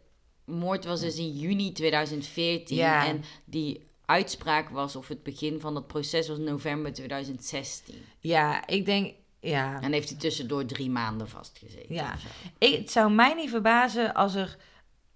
[0.44, 2.76] moord was dus in juni 2014.
[2.76, 3.06] Ja.
[3.06, 7.94] En die uitspraak was, of het begin van het proces was november 2016.
[8.20, 9.80] Ja, ik denk, ja.
[9.80, 11.94] En heeft hij tussendoor drie maanden vastgezeten.
[11.94, 12.14] Ja.
[12.58, 14.56] Ik, het zou mij niet verbazen als er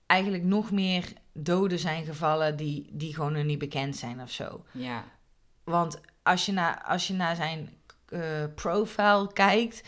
[0.07, 4.65] eigenlijk nog meer doden zijn gevallen die, die gewoon nog niet bekend zijn of zo.
[4.73, 5.17] ja.
[5.65, 7.71] Want als je naar, als je naar zijn
[8.09, 8.21] eh,
[8.55, 9.83] profile kijkt.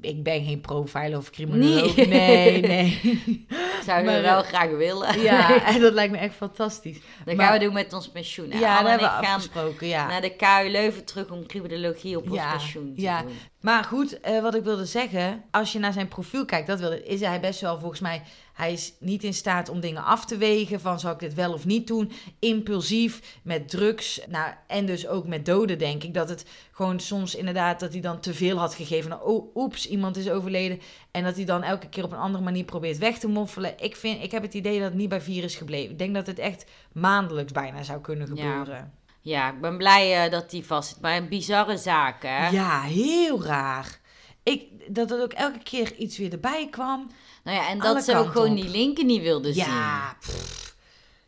[0.00, 1.96] Ik, ben geen profiler of criminoloog.
[1.96, 2.60] Nee.
[2.60, 3.46] Nee, we
[4.04, 5.20] Maar, wel eh, graag willen.
[5.20, 6.98] ja, en dat lijkt me echt fantastisch.
[7.24, 8.48] Dat Maar- gaan we doen met ons pensioen.
[8.48, 9.86] Ja, dat hebben we afgesproken.
[9.86, 10.06] Ja.
[10.06, 13.22] naar de KU Leuven terug om criminologie op ons Ja, pensioen te ja.
[13.22, 13.32] doen.
[13.60, 17.04] Maar goed, eh, wat ik wilde zeggen, als je naar zijn profiel kijkt, dat wilde,
[17.04, 18.22] is hij best wel volgens mij,
[18.58, 21.52] hij is niet in staat om dingen af te wegen van zal ik dit wel
[21.52, 26.28] of niet doen, impulsief met drugs, nou en dus ook met doden denk ik dat
[26.28, 29.10] het gewoon soms inderdaad dat hij dan te veel had gegeven.
[29.10, 30.80] Nou, oh, oeps, iemand is overleden
[31.10, 33.74] en dat hij dan elke keer op een andere manier probeert weg te moffelen.
[33.80, 35.90] Ik vind, ik heb het idee dat het niet bij vier is gebleven.
[35.90, 38.74] Ik denk dat het echt maandelijks bijna zou kunnen gebeuren.
[38.74, 38.90] Ja.
[39.20, 41.00] Ja, ik ben blij uh, dat die vast zit.
[41.00, 42.48] Maar een bizarre zaak, hè?
[42.48, 43.98] Ja, heel raar.
[44.42, 47.10] Ik, dat er ook elke keer iets weer erbij kwam.
[47.48, 49.64] Nou ja, en dat ze ook gewoon die linken niet wilden zien.
[49.64, 50.16] Ja,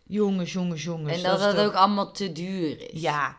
[0.07, 1.17] jongens, jongens, jongens.
[1.17, 3.01] En dat, het ook allemaal te duur is.
[3.01, 3.37] Ja,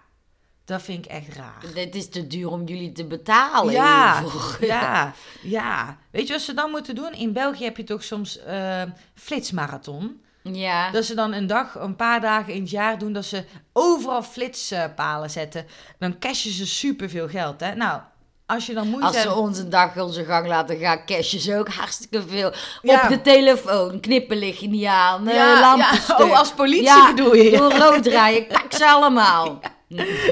[0.65, 1.63] dat vind ik echt raar.
[1.73, 3.73] Het is te duur om jullie te betalen.
[3.73, 4.23] Ja,
[4.59, 5.97] ja, ja.
[6.11, 7.13] Weet je wat ze dan moeten doen?
[7.13, 8.81] In België heb je toch soms uh,
[9.15, 10.21] flitsmarathon.
[10.41, 10.91] Ja.
[10.91, 14.23] Dat ze dan een dag, een paar dagen in het jaar doen dat ze overal
[14.23, 15.65] flitspalen zetten.
[15.99, 17.59] Dan cashen ze superveel geld.
[17.59, 17.75] Hè?
[17.75, 18.01] Nou,
[18.51, 21.57] als je dan moeite Als ze ons een dag onze gang laten gaan, cashen ze
[21.57, 22.47] ook hartstikke veel.
[22.81, 26.25] Op de telefoon, knippen lig je niet aan, eh, ja, lampen ja.
[26.25, 27.57] Oh, als politie bedoel je?
[27.57, 29.59] Door rood rijden, kak ze allemaal.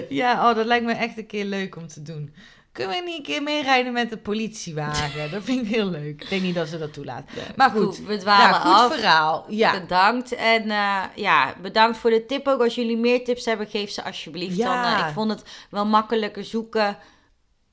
[0.10, 0.50] Ja.
[0.50, 2.34] oh, dat lijkt me echt een keer leuk om te doen.
[2.72, 5.32] Kunnen we niet een keer meerijden met de politiewagen?
[5.32, 6.22] Dat vind ik heel leuk.
[6.22, 7.44] Ik denk niet dat ze dat toelaten.
[7.56, 8.94] maar goed, we dwalen ja, goed af.
[8.94, 9.46] verhaal.
[9.48, 9.80] Ja.
[9.80, 10.36] Bedankt.
[10.36, 12.62] En uh, ja, bedankt voor de tip ook.
[12.62, 14.56] Als jullie meer tips hebben, geef ze alsjeblieft.
[14.56, 14.84] Ja.
[14.84, 16.98] Dan, uh, ik vond het wel makkelijker zoeken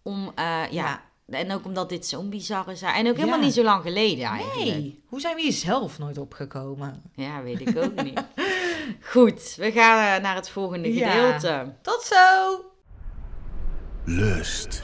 [0.07, 0.23] om...
[0.25, 0.69] Uh, ja.
[0.71, 1.01] ja.
[1.29, 2.83] En ook omdat dit zo'n bizarre is.
[2.83, 4.71] En ook helemaal niet zo lang geleden eigenlijk.
[4.71, 5.03] Nee.
[5.07, 7.03] Hoe zijn we hier zelf nooit opgekomen?
[7.15, 8.25] Ja, weet ik ook niet.
[9.13, 11.75] Goed, we gaan naar het volgende gedeelte.
[11.83, 12.65] Tot zo!
[14.05, 14.83] Lust.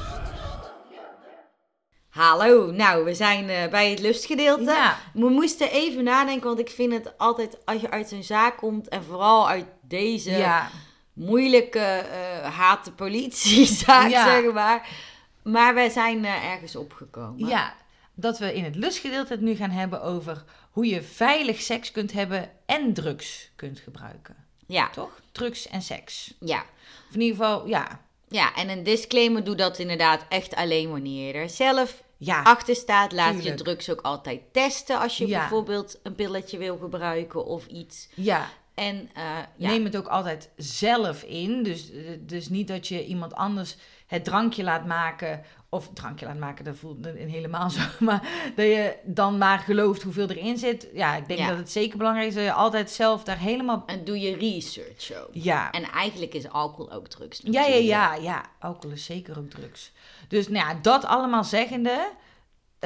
[2.13, 4.63] Hallo, nou, we zijn uh, bij het lustgedeelte.
[4.71, 4.99] Ja.
[5.13, 8.89] We moesten even nadenken, want ik vind het altijd, als je uit een zaak komt
[8.89, 10.69] en vooral uit deze ja.
[11.13, 14.25] moeilijke uh, haat de politiezaak, ja.
[14.25, 14.89] zeg maar.
[15.43, 17.49] Maar wij zijn uh, ergens opgekomen.
[17.49, 17.75] Ja,
[18.15, 22.13] dat we in het lustgedeelte het nu gaan hebben over hoe je veilig seks kunt
[22.13, 24.37] hebben en drugs kunt gebruiken.
[24.67, 24.91] Ja.
[24.91, 25.21] Toch?
[25.33, 26.35] Drugs en seks.
[26.41, 26.65] Ja.
[27.09, 28.01] Of in ieder geval, ja,
[28.33, 32.77] ja, en een disclaimer doe dat inderdaad echt alleen wanneer je er zelf ja, achter
[32.77, 33.13] staat.
[33.13, 33.59] Laat tuurlijk.
[33.59, 35.39] je drugs ook altijd testen als je ja.
[35.39, 38.09] bijvoorbeeld een pilletje wil gebruiken of iets.
[38.15, 38.49] Ja.
[38.75, 39.23] En, uh,
[39.57, 39.69] ja.
[39.69, 41.63] Neem het ook altijd zelf in.
[41.63, 41.91] Dus,
[42.21, 43.77] dus niet dat je iemand anders
[44.13, 45.43] het drankje laat maken.
[45.69, 47.81] Of drankje laat maken, dat voelt helemaal zo.
[48.05, 50.89] Maar dat je dan maar gelooft hoeveel erin zit.
[50.93, 51.49] Ja, ik denk ja.
[51.49, 53.83] dat het zeker belangrijk is dat je altijd zelf daar helemaal...
[53.87, 55.29] En doe je research ook.
[55.33, 55.71] Ja.
[55.71, 57.41] En eigenlijk is alcohol ook drugs.
[57.45, 58.45] Ja, ja, ja, ja.
[58.59, 59.93] Alcohol is zeker ook drugs.
[60.29, 62.11] Dus nou ja, dat allemaal zeggende...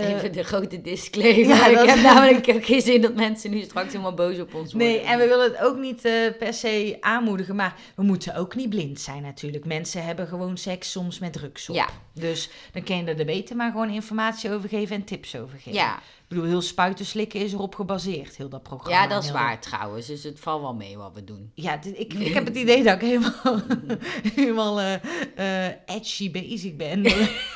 [0.04, 1.56] Even de grote disclaimer.
[1.56, 4.72] Ja, ik heb namelijk ook geen zin dat mensen nu straks helemaal boos op ons
[4.72, 4.88] worden.
[4.88, 7.56] Nee, en we willen het ook niet uh, per se aanmoedigen.
[7.56, 9.64] Maar we moeten ook niet blind zijn natuurlijk.
[9.64, 11.74] Mensen hebben gewoon seks soms met drugs op.
[11.74, 11.88] Ja.
[12.12, 15.72] Dus dan kun je er beter maar gewoon informatie over geven en tips over geven.
[15.72, 15.98] Ja.
[16.28, 19.02] Ik bedoel, heel spuiten slikken is erop gebaseerd, heel dat programma.
[19.02, 20.06] Ja, dat is waar trouwens.
[20.06, 21.50] Dus het valt wel mee wat we doen.
[21.54, 23.62] Ja, ik, ik heb het idee dat ik helemaal,
[24.34, 24.94] helemaal uh,
[25.38, 27.00] uh, edgy bezig ben.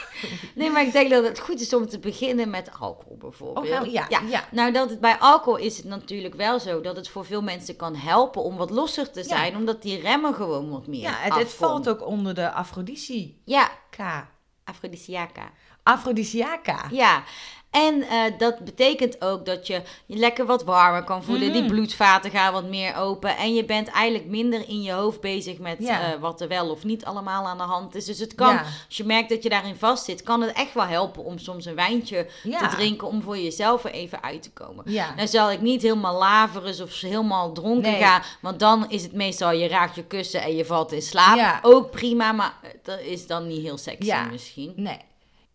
[0.55, 3.67] nee, maar ik denk dat het goed is om te beginnen met alcohol bijvoorbeeld.
[3.67, 4.21] Oh, nou, ja, ja.
[4.21, 4.45] ja.
[4.51, 7.77] Nou, dat het, bij alcohol is het natuurlijk wel zo dat het voor veel mensen
[7.77, 9.59] kan helpen om wat losser te zijn, ja.
[9.59, 13.71] omdat die remmen gewoon wat meer Ja, het, het valt ook onder de afrodisiaca.
[13.97, 14.29] Ja.
[14.65, 15.51] Afrodisiaca.
[15.83, 16.87] Afrodisiaca.
[16.91, 17.23] Ja.
[17.71, 21.47] En uh, dat betekent ook dat je je lekker wat warmer kan voelen.
[21.47, 21.53] Mm.
[21.53, 23.37] Die bloedvaten gaan wat meer open.
[23.37, 26.15] En je bent eigenlijk minder in je hoofd bezig met ja.
[26.15, 28.05] uh, wat er wel of niet allemaal aan de hand is.
[28.05, 28.61] Dus het kan, ja.
[28.87, 31.65] als je merkt dat je daarin vast zit, kan het echt wel helpen om soms
[31.65, 32.69] een wijntje ja.
[32.69, 33.09] te drinken.
[33.09, 34.85] Om voor jezelf er even uit te komen.
[35.17, 38.01] Dan zal ik niet helemaal laveres of helemaal dronken Nee.
[38.01, 38.23] gaan.
[38.41, 41.59] Want dan is het meestal je raakt je kussen en je valt in slaap.
[41.63, 44.25] Ook prima, maar dat is dan niet heel sexy Ja.
[44.25, 44.73] misschien.
[44.77, 44.99] Nee.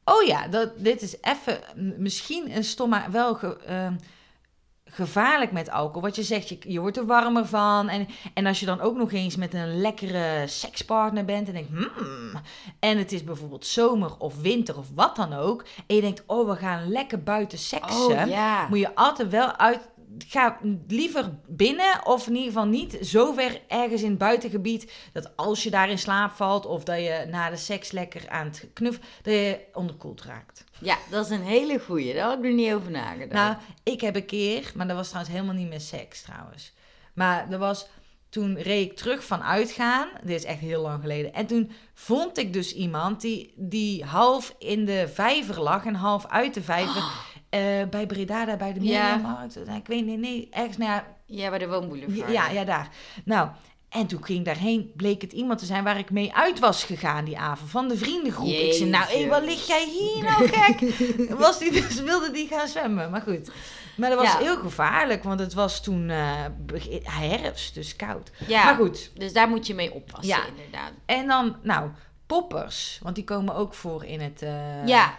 [0.05, 1.59] Oh ja, dat, dit is even
[1.97, 3.93] misschien een stom, maar wel ge- ehm,
[4.85, 6.01] gevaarlijk met alcohol.
[6.01, 7.89] Wat je zegt, je, je wordt er warmer van.
[7.89, 11.69] En, en als je dan ook nog eens met een lekkere sekspartner bent en denkt,
[11.69, 12.31] hmm,
[12.79, 15.65] en het is bijvoorbeeld zomer of winter of wat dan ook.
[15.87, 18.21] En je denkt, oh, we gaan lekker buiten seksen.
[18.23, 18.67] Oh ja.
[18.69, 19.79] Moet je altijd wel uit.
[20.27, 20.57] Ga
[20.87, 25.63] liever binnen of in ieder geval niet zo ver ergens in het buitengebied dat als
[25.63, 29.07] je daar in slaap valt of dat je na de seks lekker aan het knuffelen,
[29.21, 30.63] dat je onderkoeld raakt.
[30.79, 32.13] Ja, dat is een hele goeie.
[32.13, 33.31] Daar had ik er niet over nagedacht.
[33.31, 36.73] Nou, ik heb een keer, maar dat was trouwens helemaal niet met seks trouwens.
[37.13, 37.87] Maar er was,
[38.29, 41.33] toen reed ik terug van uitgaan, dit is echt heel lang geleden.
[41.33, 46.25] En toen vond ik dus iemand die, die half in de vijver lag en half
[46.27, 47.03] uit de vijver.
[47.55, 49.15] Eh, bij Breda, daar bij de Ja.
[49.15, 49.57] Mediamarkt.
[49.57, 52.31] Ik weet niet, nee, ergens naar ja, bij de woonboulevard.
[52.31, 52.89] ja, ja, daar.
[53.25, 53.49] Nou,
[53.89, 56.83] En toen ging ik daarheen, bleek het iemand te zijn waar ik mee uit was
[56.83, 58.47] gegaan die avond, van de vriendengroep.
[58.47, 60.79] Ik zei, nou, hé, wat lig jij hier nou gek?
[61.39, 63.51] was die dus, wilde die gaan zwemmen, maar goed.
[63.97, 64.37] Maar dat was Ja.
[64.37, 66.11] heel gevaarlijk, want het was toen
[66.65, 68.31] begin- herfst, dus koud.
[68.47, 70.45] Ja, Maar goed, dus daar moet je mee oppassen, Ja.
[70.47, 70.91] inderdaad.
[71.05, 71.89] en dan, nou,
[72.25, 74.41] poppers, want die komen ook voor in het...
[74.41, 75.17] eh, ja,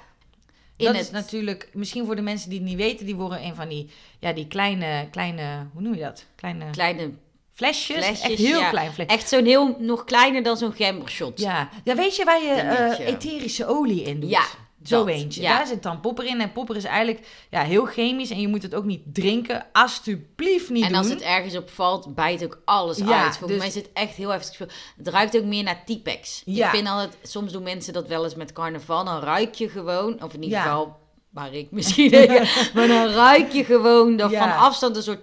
[0.77, 1.05] in dat het...
[1.05, 3.91] is natuurlijk, misschien voor de mensen die het niet weten, die worden een van die,
[4.21, 6.27] ja, die kleine, kleine, hoe noem je dat?
[6.35, 7.11] Kleine kleine
[7.53, 8.71] flesjes, flesjes, echt heel ja.
[8.71, 9.13] klein flesje.
[9.13, 11.41] Echt zo'n heel, nog kleiner dan zo'n gembershot.
[11.41, 11.69] Ja.
[11.85, 14.31] ja, weet je waar je eh, etherische olie in doet?
[14.31, 14.45] Ja,
[14.89, 15.43] Zo dat, eentje.
[15.43, 15.57] ja.
[15.57, 16.41] Daar zit dan popper in.
[16.41, 18.31] En popper is eigenlijk ja, heel chemisch.
[18.31, 19.67] En je moet het ook niet drinken.
[19.73, 20.99] Alsjeblieft niet En doen.
[20.99, 23.37] als het ergens op valt, bijt ook alles Ja, uit.
[23.37, 24.59] Volgens dus- mij is het echt heel heftig.
[24.97, 26.43] Het ruikt ook meer naar Tipex.
[26.45, 26.65] Ja.
[26.65, 29.05] Ik vind altijd, soms doen mensen dat wel eens met carnaval.
[29.05, 30.65] Dan ruik je gewoon, of in ieder Ja.
[30.65, 30.97] geval,
[31.31, 32.11] waar ik misschien
[32.75, 34.29] maar dan ruik je gewoon Ja.
[34.29, 35.21] van afstand een soort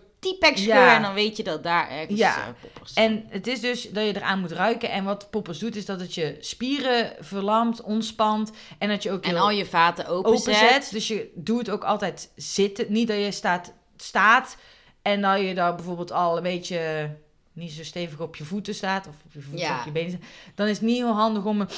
[0.55, 0.95] Ja.
[0.95, 2.37] En dan weet je dat daar ergens Ja.
[2.37, 2.93] eh, poppers.
[2.93, 4.89] En het is dus dat je eraan moet ruiken.
[4.91, 8.51] En wat poppers doet, is dat het je spieren verlamt, ontspant.
[8.77, 10.55] En dat je ook En al je vaten openzet.
[10.55, 10.91] openzet.
[10.91, 12.85] Dus je doet ook altijd zitten.
[12.89, 14.57] Niet dat je staat, staat
[15.01, 17.09] en dat je daar bijvoorbeeld al een beetje
[17.53, 19.07] niet zo stevig op je voeten staat.
[19.07, 19.79] Of op je voeten Ja.
[19.79, 20.21] op je benen staat.
[20.55, 21.61] Dan is het niet heel handig om...
[21.61, 21.69] een-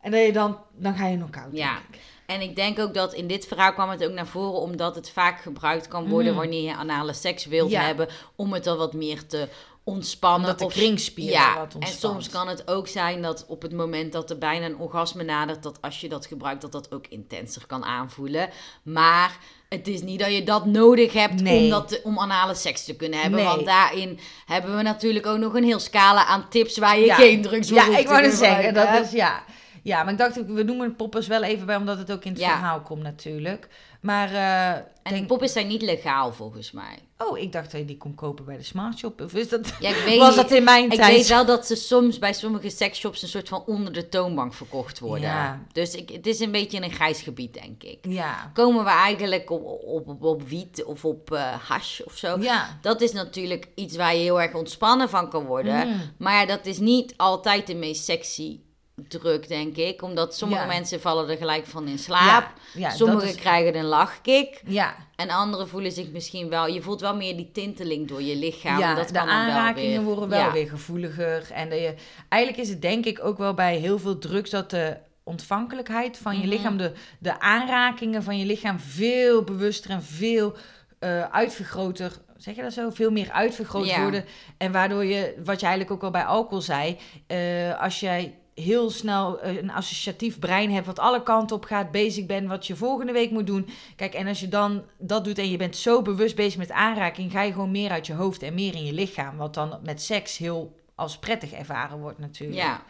[0.00, 1.52] En dat je dan, dan ga je nog koud.
[1.52, 1.74] Ja.
[1.74, 2.00] denk ik.
[2.28, 5.10] En ik denk ook dat in dit verhaal kwam het ook naar voren omdat het
[5.10, 6.38] vaak gebruikt kan worden Mm.
[6.38, 7.80] wanneer je anale seks wilt Ja.
[7.82, 8.08] hebben.
[8.36, 9.48] Om het dan wat meer te
[9.84, 10.40] ontspannen.
[10.40, 13.72] Omdat de of- kringspieren ja, wat en soms kan het ook zijn dat op het
[13.72, 17.06] moment dat er bijna een orgasme nadert, dat als je dat gebruikt, dat dat ook
[17.06, 18.50] intenser kan aanvoelen.
[18.82, 21.64] Maar het is niet dat je dat nodig hebt Nee.
[21.64, 23.38] om, dat om anale seks te kunnen hebben.
[23.40, 23.48] Nee.
[23.48, 27.14] Want daarin hebben we natuurlijk ook nog een heel scala aan tips waar je Ja.
[27.14, 29.42] geen drugs voor Ja, hoeft ik wou zeggen, dat is ja.
[29.88, 32.40] Ja, maar ik dacht, we noemen poppers wel even bij, omdat het ook in het
[32.40, 32.48] Ja.
[32.48, 33.68] verhaal komt natuurlijk.
[34.00, 34.70] Maar, eh
[35.02, 36.98] En denk, poppen zijn niet legaal volgens mij.
[37.18, 39.20] oh, ik dacht dat je die kon kopen bij de Smart Shop.
[39.20, 41.14] Of is dat, Ja, ik weet was dat in mijn Ik tijd?
[41.14, 44.98] weet wel dat ze soms bij sommige seksshops een soort van onder de toonbank verkocht
[44.98, 45.28] worden.
[45.28, 45.62] Ja.
[45.72, 47.98] Dus ik, het is een beetje een grijs gebied, denk ik.
[48.02, 48.50] Ja.
[48.54, 52.36] Komen we eigenlijk op, op, op, op wiet of op eh hash of zo.
[52.40, 52.78] Ja.
[52.80, 55.88] Dat is natuurlijk iets waar je heel erg ontspannen van kan worden.
[55.88, 56.00] Mm.
[56.18, 58.60] Maar dat is niet altijd de meest sexy
[59.08, 60.02] druk, denk ik.
[60.02, 60.66] Omdat sommige Ja.
[60.66, 62.52] mensen vallen er gelijk van in slaap.
[62.74, 64.62] Ja, ja, Sommigen is- krijgen een lachkick.
[64.66, 66.66] Ja, En anderen voelen zich misschien wel...
[66.66, 68.78] Je voelt wel meer die tinteling door je lichaam.
[68.78, 70.00] ja dat de kan wel aanrakingen weer.
[70.02, 71.50] worden wel weer gevoeliger.
[71.52, 71.94] En dat je,
[72.28, 76.32] eigenlijk is het denk ik ook wel bij heel veel drugs dat de ontvankelijkheid van
[76.34, 76.48] je Mhm.
[76.48, 80.54] lichaam, de, de aanrakingen van je lichaam veel bewuster en veel
[80.98, 82.90] eh uitvergroter, zeg je dat zo?
[82.90, 84.00] Veel meer uitvergroot Ja.
[84.02, 84.24] worden.
[84.56, 86.96] En waardoor je, wat je eigenlijk ook al bij alcohol zei,
[87.26, 91.90] eh, als jij heel snel eh, een associatief brein hebt, wat alle kanten op gaat,
[91.90, 93.68] bezig bent, wat je volgende week moet doen.
[93.96, 97.32] Kijk, en als je dan dat doet en je bent zo bewust bezig met aanraking,
[97.32, 99.36] ga je gewoon meer uit je hoofd en meer in je lichaam.
[99.36, 102.58] Wat dan met seks heel als prettig ervaren wordt natuurlijk.
[102.60, 102.82] Ja.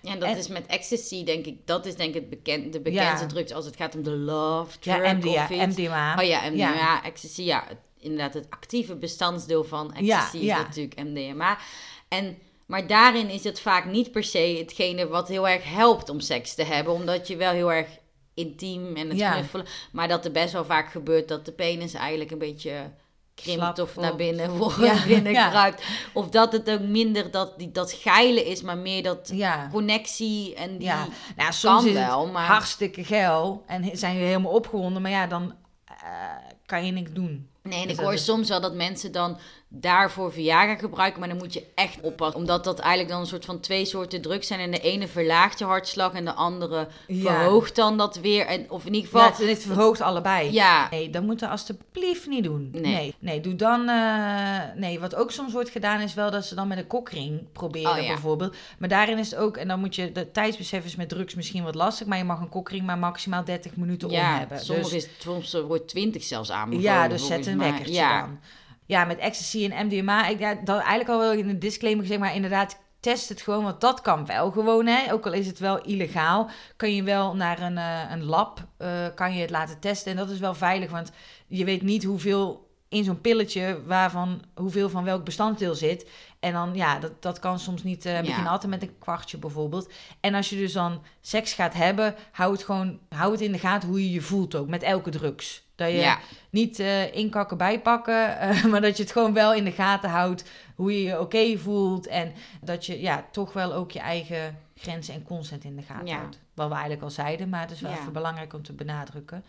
[0.00, 1.56] Ja, dat En- is met ecstasy, denk ik.
[1.66, 3.30] Dat is denk ik het bekend, de bekendste Ja.
[3.30, 5.76] drugs als het gaat om de love Ja, drug iets.
[5.76, 6.14] MDMA.
[6.18, 7.04] Oh ja, MDMA, Ja.
[7.04, 7.42] ecstasy.
[7.42, 7.64] Ja,
[7.98, 10.58] inderdaad het actieve bestandsdeel van ecstasy Ja, ja.
[10.58, 11.58] is natuurlijk MDMA.
[12.08, 12.38] En,
[12.72, 16.54] maar daarin is het vaak niet per se hetgene wat heel erg helpt om seks
[16.54, 16.92] te hebben.
[16.94, 17.88] Omdat je wel heel erg
[18.34, 19.32] intiem en het Ja.
[19.32, 19.66] knuffelen...
[19.92, 22.90] Maar dat er best wel vaak gebeurt dat de penis eigenlijk een beetje
[23.34, 25.74] krimpt Slap of naar binnen, wordt, Ja, binnen ja.
[26.12, 29.68] Of dat het ook minder dat, die, dat geile is, maar meer dat Ja.
[29.72, 30.86] connectie en die...
[30.86, 31.06] Ja,
[31.36, 35.54] nou, soms is wel, maar- hartstikke geil en zijn we helemaal opgewonden, maar ja, dan
[35.84, 35.94] eh,
[36.66, 37.48] kan je niks doen.
[37.62, 39.38] Nee, en Dus ik hoor is- soms wel dat mensen dan
[39.74, 42.40] daarvoor Viagra gebruiken, maar dan moet je echt oppassen.
[42.40, 44.60] Omdat dat eigenlijk dan een soort van twee soorten drugs zijn.
[44.60, 47.34] En de ene verlaagt je hartslag en de andere Ja.
[47.34, 48.46] verhoogt dan dat weer.
[48.46, 49.46] En, of in ieder Ja, geval...
[49.46, 50.52] het, het verhoogt allebei.
[50.52, 52.68] Ja, Nee, dat moet je alstublieft niet doen.
[52.72, 52.82] Nee.
[52.82, 53.88] Nee, nee, doe dan...
[53.88, 57.40] eh, nee, wat ook soms wordt gedaan is wel dat ze dan met een kokring
[57.52, 58.06] proberen Oh, ja.
[58.06, 58.56] bijvoorbeeld.
[58.78, 59.56] Maar daarin is het ook...
[59.56, 60.12] En dan moet je...
[60.12, 63.44] De tijdsbesef is met drugs misschien wat lastig, maar je mag een kokring maar maximaal
[63.44, 64.60] 30 minuten om ja hebben.
[64.60, 66.90] sommige Dus- is, soms eh, wordt 20 zelfs aanbevolen.
[66.92, 68.20] Ja, dus zet een wekkertje ja.
[68.20, 68.38] dan.
[68.86, 72.20] Ja, met ecstasy en MDMA, ik ja, dat eigenlijk al wel in de disclaimer gezegd,
[72.20, 75.12] maar inderdaad, test het gewoon, want dat kan wel gewoon, hè.
[75.12, 79.06] Ook al is het wel illegaal, kan je wel naar een, eh, een lab, eh,
[79.14, 80.10] kan je het laten testen.
[80.10, 81.10] En dat is wel veilig, want
[81.46, 86.10] je weet niet hoeveel in zo'n pilletje, waarvan, hoeveel van welk bestanddeel zit.
[86.40, 88.48] En dan, ja, dat, dat kan soms niet, eh begin Ja.
[88.48, 89.92] altijd met een kwartje bijvoorbeeld.
[90.20, 93.58] En als je dus dan seks gaat hebben, hou het gewoon, hou het in de
[93.58, 95.62] gaten hoe je je voelt ook, met elke drugs.
[95.82, 96.18] Dat je Ja.
[96.50, 100.44] niet eh, inkakken bijpakken, eh, maar dat je het gewoon wel in de gaten houdt
[100.76, 102.06] hoe je je oké voelt.
[102.06, 106.06] En dat je ja, toch wel ook je eigen grenzen en consent in de gaten
[106.06, 106.16] Ja.
[106.16, 106.38] houdt.
[106.54, 107.98] Wat we eigenlijk al zeiden, maar het is wel Ja.
[107.98, 109.44] even belangrijk om te benadrukken.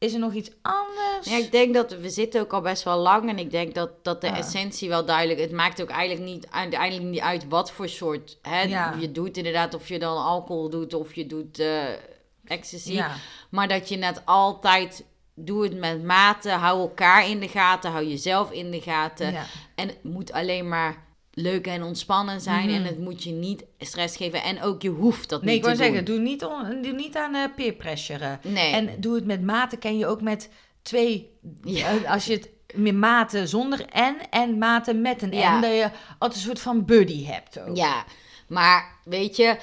[0.00, 1.26] is er nog iets anders?
[1.30, 3.28] Ja, ik denk dat we zitten ook al best wel lang.
[3.28, 4.38] En ik denk dat, dat de Ah.
[4.38, 5.40] essentie wel duidelijk...
[5.40, 8.94] Het maakt ook eigenlijk niet, uiteindelijk niet uit wat voor soort hè, Ja.
[9.00, 9.36] je doet.
[9.36, 11.84] Inderdaad, of je dan alcohol doet of je doet eh
[12.44, 12.92] ecstasy.
[12.92, 13.14] ja.
[13.50, 15.04] Maar dat je net altijd...
[15.44, 16.50] Doe het met mate.
[16.50, 17.90] Hou elkaar in de gaten.
[17.90, 19.32] Hou jezelf in de gaten.
[19.32, 19.44] ja.
[19.74, 22.66] En het moet alleen maar leuk en ontspannen zijn.
[22.66, 22.74] Mhm.
[22.74, 24.42] En het moet je niet stress geven.
[24.42, 26.14] En ook je hoeft dat Nee, ik niet wou te zeggen, doen.
[26.16, 28.38] doe niet, on, doe niet aan eh, peer pressure.
[28.42, 28.72] Nee.
[28.72, 30.50] En doe het met mate, ken je ook met
[30.82, 31.30] twee.
[31.62, 31.88] Ja.
[31.88, 35.54] eh, als je het met mate zonder en en mate met een Ja.
[35.54, 37.76] en, dat je altijd een soort van buddy hebt ook.
[37.76, 38.04] Ja,
[38.48, 39.56] maar weet je,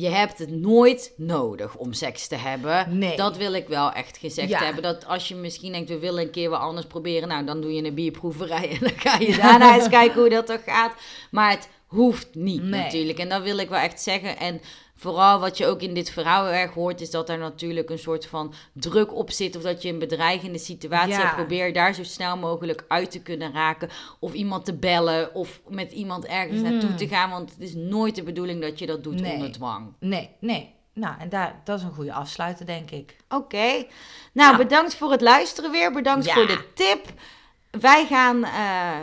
[0.00, 2.98] je hebt het nooit nodig om seks te hebben.
[2.98, 3.16] Nee.
[3.16, 4.64] Dat wil ik wel echt gezegd Ja.
[4.64, 4.82] hebben.
[4.82, 7.28] Dat als je misschien denkt, we willen een keer wat anders proberen.
[7.28, 10.46] Nou, dan doe je een bierproeverij en dan ga je daarna eens kijken hoe dat
[10.46, 10.92] toch gaat.
[11.30, 12.80] Maar het hoeft niet Nee.
[12.82, 13.18] natuurlijk.
[13.18, 14.38] En dat wil ik wel echt zeggen.
[14.38, 14.60] En
[14.96, 18.26] vooral wat je ook in dit verhaal erg hoort, is dat er natuurlijk een soort
[18.26, 19.56] van druk op zit.
[19.56, 21.20] Of dat je een bedreigende situatie Ja.
[21.20, 21.34] hebt.
[21.34, 23.88] Probeer daar zo snel mogelijk uit te kunnen raken.
[24.18, 25.34] Of iemand te bellen.
[25.34, 27.30] Of met iemand ergens naartoe te gaan.
[27.30, 29.20] Want het is nooit de bedoeling dat je dat doet.
[29.20, 29.32] Nee.
[29.34, 29.92] onder dwang.
[30.00, 30.74] Nee, nee.
[30.92, 33.16] Nou, en daar, dat is een goede afsluiter, denk ik.
[33.28, 33.56] Oké.
[33.66, 33.86] Nou,
[34.32, 34.56] Nou.
[34.56, 35.92] bedankt voor het luisteren weer.
[35.92, 36.34] Bedankt Ja.
[36.34, 37.04] voor de tip.
[37.80, 38.94] Wij gaan eh,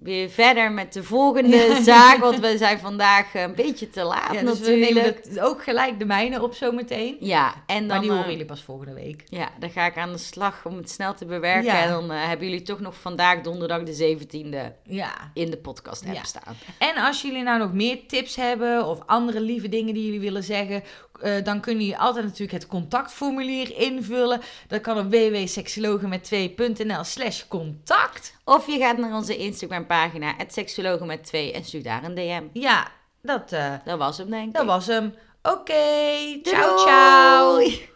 [0.00, 2.18] weer verder met de volgende zaak.
[2.18, 4.94] Want we zijn vandaag eh, een beetje te laat Ja, dus we natuurlijk.
[4.94, 7.16] nemen het ook gelijk de mijne op zometeen.
[7.20, 9.22] Ja, en dan, Maar die eh, horen jullie pas volgende week.
[9.26, 11.64] ja, dan ga ik aan de slag om het snel te bewerken.
[11.64, 11.82] Ja.
[11.82, 15.30] En dan eh, hebben jullie toch nog vandaag donderdag de 17e Ja.
[15.34, 16.54] in de podcast app staan.
[16.78, 20.44] En als jullie nou nog meer tips hebben of andere lieve dingen die jullie willen
[20.44, 20.82] zeggen,
[21.20, 24.40] eh, dan kunnen jullie altijd natuurlijk het contactformulier invullen.
[24.68, 28.34] Dat kan op www.seksologen met 2.nl slash contact.
[28.44, 32.14] Of je gaat naar onze Instagram pagina, het seksologen met 2 en stuur daar een
[32.14, 32.42] DM.
[32.52, 32.88] Ja,
[33.22, 34.54] dat, eh, Dat was hem denk ik.
[34.54, 35.14] dat was hem.
[35.42, 37.88] Oké, ciao ciao.